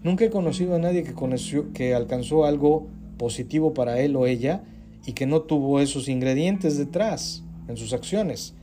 Nunca 0.02 0.26
he 0.26 0.30
conocido 0.30 0.74
a 0.74 0.78
nadie 0.78 1.04
que, 1.04 1.14
conoció, 1.14 1.72
que 1.72 1.94
alcanzó 1.94 2.44
algo 2.44 2.88
positivo 3.16 3.72
para 3.72 4.00
él 4.00 4.16
o 4.16 4.26
ella 4.26 4.62
y 5.06 5.12
que 5.12 5.26
no 5.26 5.42
tuvo 5.42 5.80
esos 5.80 6.08
ingredientes 6.08 6.76
detrás 6.76 7.44
en 7.68 7.78
sus 7.78 7.94
acciones 7.94 8.54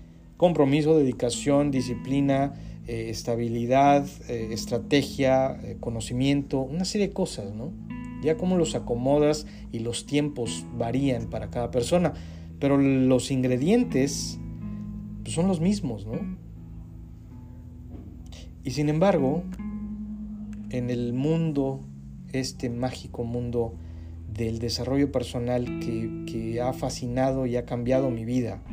compromiso, 0.41 0.97
dedicación, 0.97 1.69
disciplina, 1.69 2.55
eh, 2.87 3.11
estabilidad, 3.11 4.07
eh, 4.27 4.47
estrategia, 4.49 5.51
eh, 5.61 5.77
conocimiento, 5.79 6.61
una 6.61 6.83
serie 6.83 7.09
de 7.09 7.13
cosas, 7.13 7.53
¿no? 7.53 7.71
Ya 8.23 8.37
cómo 8.37 8.57
los 8.57 8.73
acomodas 8.73 9.45
y 9.71 9.81
los 9.81 10.07
tiempos 10.07 10.65
varían 10.75 11.29
para 11.29 11.51
cada 11.51 11.69
persona, 11.69 12.13
pero 12.59 12.79
los 12.79 13.29
ingredientes 13.29 14.39
pues, 15.21 15.35
son 15.35 15.47
los 15.47 15.59
mismos, 15.59 16.07
¿no? 16.07 16.13
Y 18.63 18.71
sin 18.71 18.89
embargo, 18.89 19.43
en 20.71 20.89
el 20.89 21.13
mundo, 21.13 21.81
este 22.33 22.71
mágico 22.71 23.25
mundo 23.25 23.75
del 24.33 24.57
desarrollo 24.57 25.11
personal 25.11 25.65
que, 25.65 26.25
que 26.25 26.61
ha 26.61 26.73
fascinado 26.73 27.45
y 27.45 27.57
ha 27.57 27.65
cambiado 27.67 28.09
mi 28.09 28.25
vida, 28.25 28.63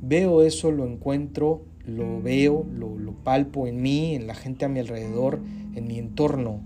Veo 0.00 0.42
eso, 0.42 0.70
lo 0.70 0.86
encuentro, 0.86 1.62
lo 1.84 2.22
veo, 2.22 2.66
lo, 2.72 2.88
palpo 3.24 3.66
en 3.66 3.82
mí, 3.82 4.14
en 4.14 4.26
la 4.26 4.34
gente 4.34 4.64
a 4.64 4.68
mi 4.68 4.78
alrededor, 4.78 5.40
en 5.74 5.86
mi 5.86 5.98
entorno. 5.98 6.60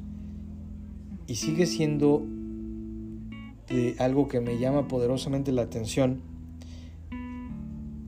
Y 1.26 1.36
sigue 1.36 1.66
siendo 1.66 2.22
algo 3.98 4.28
que 4.28 4.40
me 4.40 4.58
llama 4.58 4.86
poderosamente 4.88 5.50
la 5.50 5.62
atención, 5.62 6.20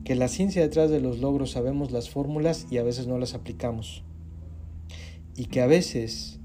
que 0.03 0.15
la 0.15 0.27
ciencia 0.27 0.61
detrás 0.61 0.91
de 0.91 1.01
los 1.01 1.19
logros 1.19 1.51
sabemos 1.51 1.91
las 1.91 2.09
fórmulas 2.09 2.67
y 2.69 2.77
a 2.77 2.83
veces 2.83 3.07
no 3.07 3.17
las 3.17 3.33
aplicamos. 3.33 4.03
Y 5.35 5.45
que 5.45 5.61
a 5.61 5.67
veces, 5.67 6.39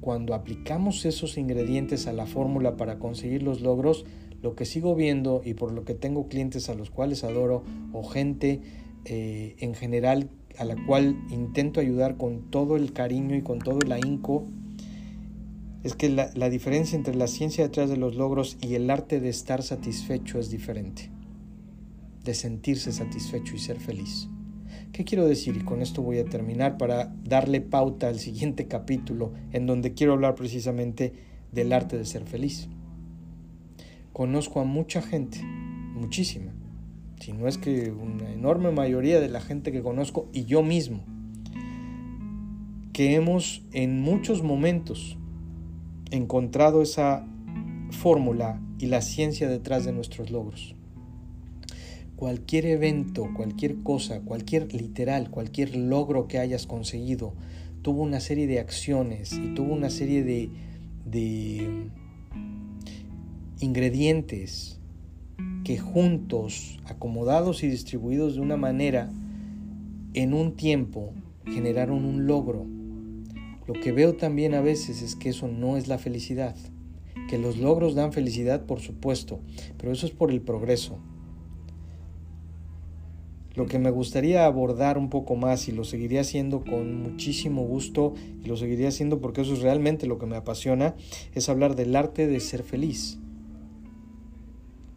cuando 0.00 0.34
aplicamos 0.34 1.04
esos 1.04 1.36
ingredientes 1.36 2.06
a 2.06 2.12
la 2.12 2.26
fórmula 2.26 2.76
para 2.76 2.98
conseguir 2.98 3.42
los 3.42 3.60
logros, 3.60 4.06
lo 4.42 4.54
que 4.54 4.64
sigo 4.64 4.94
viendo 4.94 5.42
y 5.44 5.54
por 5.54 5.72
lo 5.72 5.84
que 5.84 5.94
tengo 5.94 6.28
clientes 6.28 6.68
a 6.68 6.74
los 6.74 6.90
cuales 6.90 7.24
adoro 7.24 7.62
o 7.92 8.02
gente 8.02 8.60
eh, 9.04 9.56
en 9.58 9.74
general 9.74 10.30
a 10.58 10.64
la 10.64 10.76
cual 10.86 11.16
intento 11.30 11.80
ayudar 11.80 12.16
con 12.16 12.50
todo 12.50 12.76
el 12.76 12.92
cariño 12.92 13.36
y 13.36 13.42
con 13.42 13.60
todo 13.60 13.78
el 13.80 13.92
ahínco, 13.92 14.46
es 15.82 15.94
que 15.94 16.10
la, 16.10 16.30
la 16.34 16.50
diferencia 16.50 16.96
entre 16.96 17.14
la 17.14 17.28
ciencia 17.28 17.64
detrás 17.64 17.88
de 17.88 17.96
los 17.96 18.16
logros 18.16 18.58
y 18.60 18.74
el 18.74 18.90
arte 18.90 19.20
de 19.20 19.28
estar 19.28 19.62
satisfecho 19.62 20.38
es 20.38 20.50
diferente, 20.50 21.10
de 22.24 22.34
sentirse 22.34 22.92
satisfecho 22.92 23.54
y 23.54 23.58
ser 23.58 23.78
feliz. 23.78 24.28
¿Qué 24.92 25.04
quiero 25.04 25.26
decir? 25.26 25.56
Y 25.56 25.64
con 25.64 25.80
esto 25.80 26.02
voy 26.02 26.18
a 26.18 26.24
terminar 26.24 26.76
para 26.76 27.14
darle 27.24 27.60
pauta 27.60 28.08
al 28.08 28.18
siguiente 28.18 28.66
capítulo 28.66 29.32
en 29.52 29.66
donde 29.66 29.94
quiero 29.94 30.12
hablar 30.14 30.34
precisamente 30.34 31.12
del 31.52 31.72
arte 31.72 31.96
de 31.96 32.04
ser 32.04 32.24
feliz 32.24 32.68
conozco 34.12 34.60
a 34.60 34.64
mucha 34.64 35.02
gente, 35.02 35.42
muchísima, 35.42 36.52
si 37.20 37.32
no 37.32 37.46
es 37.48 37.58
que 37.58 37.90
una 37.90 38.32
enorme 38.32 38.70
mayoría 38.70 39.20
de 39.20 39.28
la 39.28 39.40
gente 39.40 39.72
que 39.72 39.82
conozco 39.82 40.28
y 40.32 40.44
yo 40.44 40.62
mismo, 40.62 41.04
que 42.92 43.14
hemos 43.14 43.62
en 43.72 44.00
muchos 44.00 44.42
momentos 44.42 45.16
encontrado 46.10 46.82
esa 46.82 47.26
fórmula 47.90 48.60
y 48.78 48.86
la 48.86 49.02
ciencia 49.02 49.48
detrás 49.48 49.84
de 49.84 49.92
nuestros 49.92 50.30
logros. 50.30 50.74
Cualquier 52.16 52.66
evento, 52.66 53.28
cualquier 53.34 53.82
cosa, 53.82 54.20
cualquier 54.20 54.74
literal, 54.74 55.30
cualquier 55.30 55.76
logro 55.76 56.26
que 56.28 56.38
hayas 56.38 56.66
conseguido, 56.66 57.34
tuvo 57.82 58.02
una 58.02 58.20
serie 58.20 58.46
de 58.46 58.60
acciones 58.60 59.32
y 59.32 59.54
tuvo 59.54 59.72
una 59.72 59.90
serie 59.90 60.22
de, 60.22 60.50
de 61.06 61.90
ingredientes 63.60 64.80
que 65.64 65.78
juntos, 65.78 66.80
acomodados 66.86 67.62
y 67.62 67.68
distribuidos 67.68 68.34
de 68.34 68.40
una 68.40 68.56
manera, 68.56 69.10
en 70.14 70.32
un 70.32 70.56
tiempo 70.56 71.12
generaron 71.44 72.04
un 72.04 72.26
logro. 72.26 72.66
Lo 73.66 73.74
que 73.74 73.92
veo 73.92 74.16
también 74.16 74.54
a 74.54 74.62
veces 74.62 75.02
es 75.02 75.14
que 75.14 75.28
eso 75.28 75.46
no 75.46 75.76
es 75.76 75.88
la 75.88 75.98
felicidad, 75.98 76.56
que 77.28 77.38
los 77.38 77.58
logros 77.58 77.94
dan 77.94 78.12
felicidad, 78.12 78.64
por 78.64 78.80
supuesto, 78.80 79.40
pero 79.76 79.92
eso 79.92 80.06
es 80.06 80.12
por 80.12 80.30
el 80.30 80.40
progreso. 80.40 80.98
Lo 83.54 83.66
que 83.66 83.78
me 83.78 83.90
gustaría 83.90 84.46
abordar 84.46 84.96
un 84.96 85.10
poco 85.10 85.36
más 85.36 85.68
y 85.68 85.72
lo 85.72 85.84
seguiría 85.84 86.22
haciendo 86.22 86.64
con 86.64 87.02
muchísimo 87.02 87.62
gusto 87.64 88.14
y 88.42 88.48
lo 88.48 88.56
seguiría 88.56 88.88
haciendo 88.88 89.20
porque 89.20 89.42
eso 89.42 89.52
es 89.52 89.60
realmente 89.60 90.06
lo 90.06 90.18
que 90.18 90.26
me 90.26 90.36
apasiona, 90.36 90.94
es 91.34 91.48
hablar 91.48 91.76
del 91.76 91.94
arte 91.94 92.26
de 92.26 92.40
ser 92.40 92.62
feliz 92.62 93.19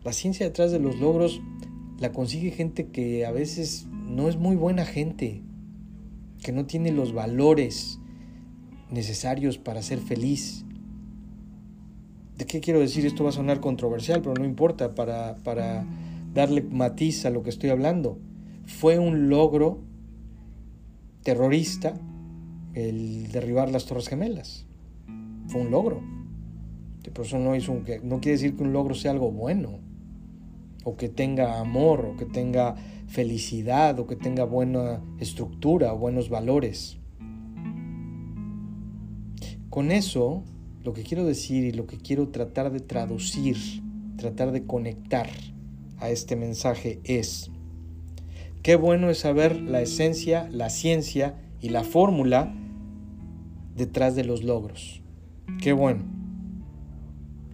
la 0.03 0.13
ciencia 0.13 0.45
detrás 0.45 0.71
de 0.71 0.79
los 0.79 0.99
logros 0.99 1.41
la 1.99 2.11
consigue 2.11 2.51
gente 2.51 2.87
que 2.87 3.25
a 3.25 3.31
veces 3.31 3.87
no 3.91 4.27
es 4.27 4.37
muy 4.37 4.55
buena 4.55 4.85
gente, 4.85 5.41
que 6.43 6.51
no 6.51 6.65
tiene 6.65 6.91
los 6.91 7.13
valores 7.13 7.99
necesarios 8.91 9.57
para 9.57 9.81
ser 9.81 9.99
feliz. 9.99 10.65
¿De 12.37 12.45
qué 12.45 12.59
quiero 12.59 12.79
decir? 12.79 13.05
Esto 13.05 13.23
va 13.23 13.29
a 13.29 13.33
sonar 13.33 13.59
controversial, 13.61 14.21
pero 14.21 14.33
no 14.33 14.43
importa 14.43 14.95
para, 14.95 15.37
para 15.37 15.85
darle 16.33 16.61
matiz 16.61 17.25
a 17.25 17.29
lo 17.29 17.43
que 17.43 17.49
estoy 17.49 17.69
hablando. 17.69 18.19
Fue 18.65 18.99
un 18.99 19.29
logro 19.29 19.81
terrorista 21.23 21.93
el 22.73 23.31
derribar 23.31 23.71
las 23.71 23.85
Torres 23.85 24.09
Gemelas. 24.09 24.65
Fue 25.47 25.61
un 25.61 25.71
logro. 25.71 26.01
Por 27.13 27.25
eso 27.25 27.37
no, 27.37 27.51
no 27.51 28.21
quiere 28.21 28.31
decir 28.31 28.55
que 28.55 28.63
un 28.63 28.73
logro 28.73 28.95
sea 28.95 29.11
algo 29.11 29.31
bueno, 29.31 29.79
o 30.83 30.95
que 30.95 31.09
tenga 31.09 31.59
amor, 31.59 32.05
o 32.05 32.17
que 32.17 32.25
tenga 32.25 32.75
felicidad, 33.07 33.99
o 33.99 34.07
que 34.07 34.15
tenga 34.15 34.43
buena 34.43 35.01
estructura, 35.19 35.93
o 35.93 35.97
buenos 35.97 36.29
valores. 36.29 36.97
Con 39.69 39.91
eso, 39.91 40.43
lo 40.83 40.93
que 40.93 41.03
quiero 41.03 41.25
decir 41.25 41.63
y 41.63 41.71
lo 41.71 41.87
que 41.87 41.97
quiero 41.97 42.29
tratar 42.29 42.71
de 42.71 42.79
traducir, 42.79 43.57
tratar 44.17 44.51
de 44.51 44.65
conectar 44.65 45.29
a 45.97 46.09
este 46.09 46.35
mensaje 46.35 46.99
es, 47.03 47.49
qué 48.61 48.75
bueno 48.75 49.09
es 49.09 49.19
saber 49.19 49.59
la 49.61 49.81
esencia, 49.81 50.47
la 50.51 50.69
ciencia 50.69 51.35
y 51.61 51.69
la 51.69 51.83
fórmula 51.83 52.53
detrás 53.75 54.15
de 54.15 54.25
los 54.25 54.43
logros. 54.43 55.01
Qué 55.61 55.73
bueno. 55.73 56.03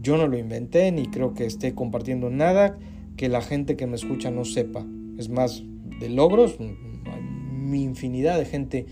Yo 0.01 0.17
no 0.17 0.27
lo 0.27 0.37
inventé 0.37 0.91
ni 0.91 1.07
creo 1.07 1.33
que 1.33 1.45
esté 1.45 1.75
compartiendo 1.75 2.29
nada 2.29 2.77
que 3.19 3.27
la 3.27 3.41
gente 3.41 3.75
que 3.75 3.86
me 3.86 3.97
escucha 3.97 4.32
no 4.32 4.45
sepa. 4.45 4.86
Es 5.17 5.27
más, 5.27 5.62
de 5.99 6.08
logros, 6.08 6.55
hay 6.58 7.21
mi 7.21 7.84
infinidad 7.84 8.38
de 8.38 8.45
gente 8.45 8.86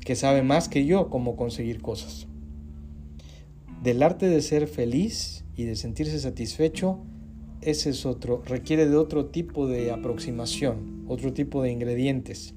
que 0.00 0.16
sabe 0.16 0.42
más 0.42 0.70
que 0.70 0.86
yo 0.86 1.10
cómo 1.10 1.36
conseguir 1.36 1.82
cosas. 1.82 2.26
Del 3.82 4.02
arte 4.02 4.30
de 4.30 4.40
ser 4.40 4.66
feliz 4.66 5.44
y 5.56 5.64
de 5.64 5.76
sentirse 5.76 6.18
satisfecho, 6.18 7.00
ese 7.60 7.90
es 7.90 8.06
otro, 8.06 8.42
requiere 8.46 8.88
de 8.88 8.96
otro 8.96 9.26
tipo 9.26 9.66
de 9.66 9.90
aproximación, 9.90 11.04
otro 11.06 11.34
tipo 11.34 11.62
de 11.62 11.70
ingredientes. 11.70 12.54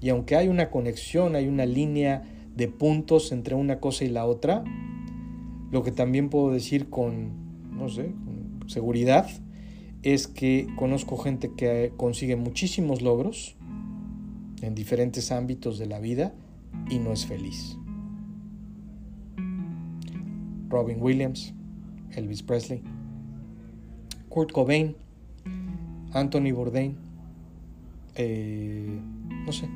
Y 0.00 0.08
aunque 0.08 0.34
hay 0.34 0.48
una 0.48 0.70
conexión, 0.70 1.36
hay 1.36 1.46
una 1.46 1.66
línea 1.66 2.24
de 2.56 2.66
puntos 2.66 3.30
entre 3.30 3.54
una 3.54 3.78
cosa 3.78 4.04
y 4.04 4.08
la 4.08 4.26
otra, 4.26 4.64
lo 5.70 5.84
que 5.84 5.92
también 5.92 6.30
puedo 6.30 6.50
decir 6.50 6.90
con, 6.90 7.30
no 7.70 7.88
sé, 7.88 8.10
seguridad, 8.66 9.28
es 10.02 10.26
que 10.26 10.66
conozco 10.76 11.16
gente 11.16 11.52
que 11.56 11.92
consigue 11.96 12.36
muchísimos 12.36 13.02
logros 13.02 13.56
en 14.62 14.74
diferentes 14.74 15.32
ámbitos 15.32 15.78
de 15.78 15.86
la 15.86 15.98
vida 15.98 16.34
y 16.90 16.98
no 16.98 17.12
es 17.12 17.26
feliz. 17.26 17.76
Robin 20.68 21.00
Williams, 21.00 21.54
Elvis 22.12 22.42
Presley, 22.42 22.82
Kurt 24.28 24.52
Cobain, 24.52 24.96
Anthony 26.12 26.52
Bourdain, 26.52 26.96
eh, 28.16 29.00
no 29.46 29.52
sé, 29.52 29.68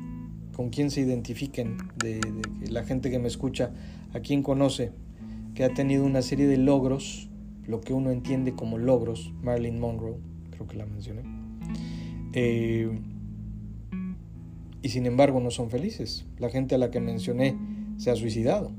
con 0.55 0.69
quién 0.69 0.91
se 0.91 1.01
identifiquen, 1.01 1.77
de, 1.97 2.21
la 2.69 2.83
gente 2.83 3.09
que 3.09 3.19
me 3.19 3.27
escucha, 3.27 3.71
a 4.13 4.19
quién 4.19 4.43
conoce, 4.43 4.91
que 5.55 5.63
ha 5.63 5.73
tenido 5.73 6.05
una 6.05 6.21
serie 6.21 6.47
de 6.47 6.57
logros, 6.57 7.29
lo 7.65 7.81
que 7.81 7.93
uno 7.93 8.11
entiende 8.11 8.53
como 8.53 8.77
logros, 8.77 9.33
Marilyn 9.41 9.79
Monroe, 9.79 10.17
creo 10.51 10.67
que 10.67 10.77
la 10.77 10.85
mencioné, 10.85 11.23
eh, 12.33 12.99
y 14.81 14.89
sin 14.89 15.05
embargo 15.05 15.39
no 15.39 15.51
son 15.51 15.69
felices. 15.69 16.25
La 16.39 16.49
gente 16.49 16.75
a 16.75 16.77
la 16.77 16.89
que 16.89 16.99
mencioné 16.99 17.57
se 17.97 18.09
ha 18.11 18.15
suicidado. 18.15 18.71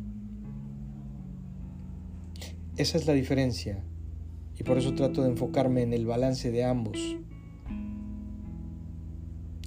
Esa 2.77 2.99
es 2.99 3.07
la 3.07 3.13
diferencia 3.13 3.85
y 4.59 4.65
por 4.65 4.79
eso 4.79 4.95
trato 4.95 5.23
de 5.23 5.29
enfocarme 5.29 5.83
en 5.83 5.93
el 5.93 6.07
balance 6.07 6.51
de 6.51 6.65
ambos. 6.65 7.17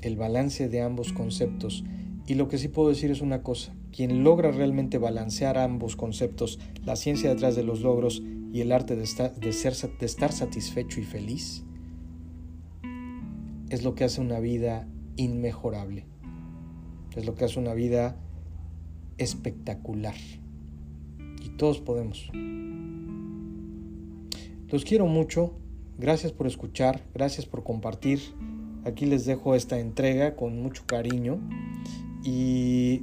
El 0.02 0.18
balance 0.18 0.68
de 0.70 0.82
ambos 0.82 1.14
conceptos 1.14 1.84
y 2.28 2.34
lo 2.34 2.48
que 2.48 2.58
sí 2.58 2.68
puedo 2.68 2.90
decir 2.90 3.12
es 3.12 3.22
una 3.22 3.44
cosa, 3.44 3.74
quien 3.92 4.24
logra 4.24 4.52
realmente 4.52 4.98
balancear 4.98 5.58
ambos 5.58 5.96
conceptos, 5.96 6.60
la 6.84 6.96
ciencia 6.96 7.30
detrás 7.30 7.56
de 7.56 7.64
los 7.64 7.82
logros 7.82 8.24
y 8.56 8.62
el 8.62 8.72
arte 8.72 8.96
de 8.96 9.04
estar, 9.04 9.36
de 9.36 9.52
ser, 9.52 9.74
de 10.00 10.06
estar 10.06 10.32
satisfecho 10.32 11.02
y 11.02 11.04
feliz, 11.04 11.66
es 13.68 13.84
lo 13.84 13.96
que 13.96 14.06
hace 14.06 14.22
una 14.22 14.40
vida 14.40 14.88
inmejorable, 15.18 16.06
es 17.18 17.26
lo 17.26 17.36
que 17.36 17.44
hace 17.44 17.60
una 17.60 17.74
vida 17.74 18.16
espectacular. 19.18 20.16
Y 21.44 21.50
todos 21.58 21.82
podemos. 21.82 22.32
Los 24.70 24.86
quiero 24.86 25.06
mucho, 25.06 25.60
gracias 25.98 26.32
por 26.32 26.48
escuchar, 26.48 27.02
gracias 27.14 27.46
por 27.46 27.66
compartir. 27.66 28.22
Aquí 28.86 29.06
les 29.06 29.26
dejo 29.26 29.56
esta 29.56 29.80
entrega 29.80 30.38
con 30.38 30.64
mucho 30.64 30.86
cariño 30.86 31.42
y 32.24 33.02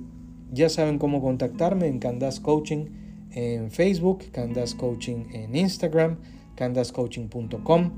ya 0.51 0.71
saben 0.71 0.99
cómo 0.99 1.21
contactarme 1.21 1.89
en 1.89 1.99
Candas 1.99 2.41
Coaching 2.41 3.02
en 3.35 3.71
Facebook, 3.71 4.31
Candas 4.33 4.75
Coaching 4.75 5.27
en 5.33 5.57
Instagram, 5.57 6.19
candascoaching.com 6.55 7.91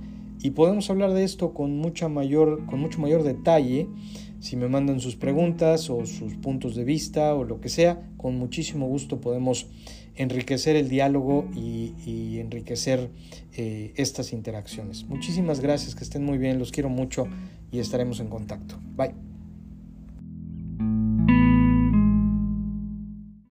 y 0.42 0.50
podemos 0.50 0.90
hablar 0.90 1.12
de 1.12 1.24
esto 1.24 1.54
con, 1.54 1.78
mucha 1.78 2.08
mayor, 2.08 2.66
con 2.66 2.78
mucho 2.78 3.00
mayor 3.00 3.22
detalle. 3.22 3.88
Si 4.40 4.56
me 4.56 4.68
mandan 4.68 5.00
sus 5.00 5.16
preguntas 5.16 5.88
o 5.88 6.04
sus 6.04 6.34
puntos 6.34 6.74
de 6.74 6.84
vista 6.84 7.34
o 7.34 7.44
lo 7.44 7.60
que 7.60 7.70
sea, 7.70 8.06
con 8.18 8.38
muchísimo 8.38 8.86
gusto 8.86 9.20
podemos 9.20 9.68
enriquecer 10.16 10.76
el 10.76 10.88
diálogo 10.88 11.48
y, 11.56 12.38
enriquecer 12.38 13.10
eh, 13.56 13.94
estas 13.96 14.32
interacciones. 14.32 15.04
Muchísimas 15.04 15.60
gracias, 15.60 15.94
que 15.94 16.04
estén 16.04 16.24
muy 16.24 16.36
bien, 16.36 16.58
los 16.58 16.72
quiero 16.72 16.90
mucho 16.90 17.26
y 17.72 17.78
estaremos 17.78 18.20
en 18.20 18.28
contacto. 18.28 18.78
Bye. 18.96 19.33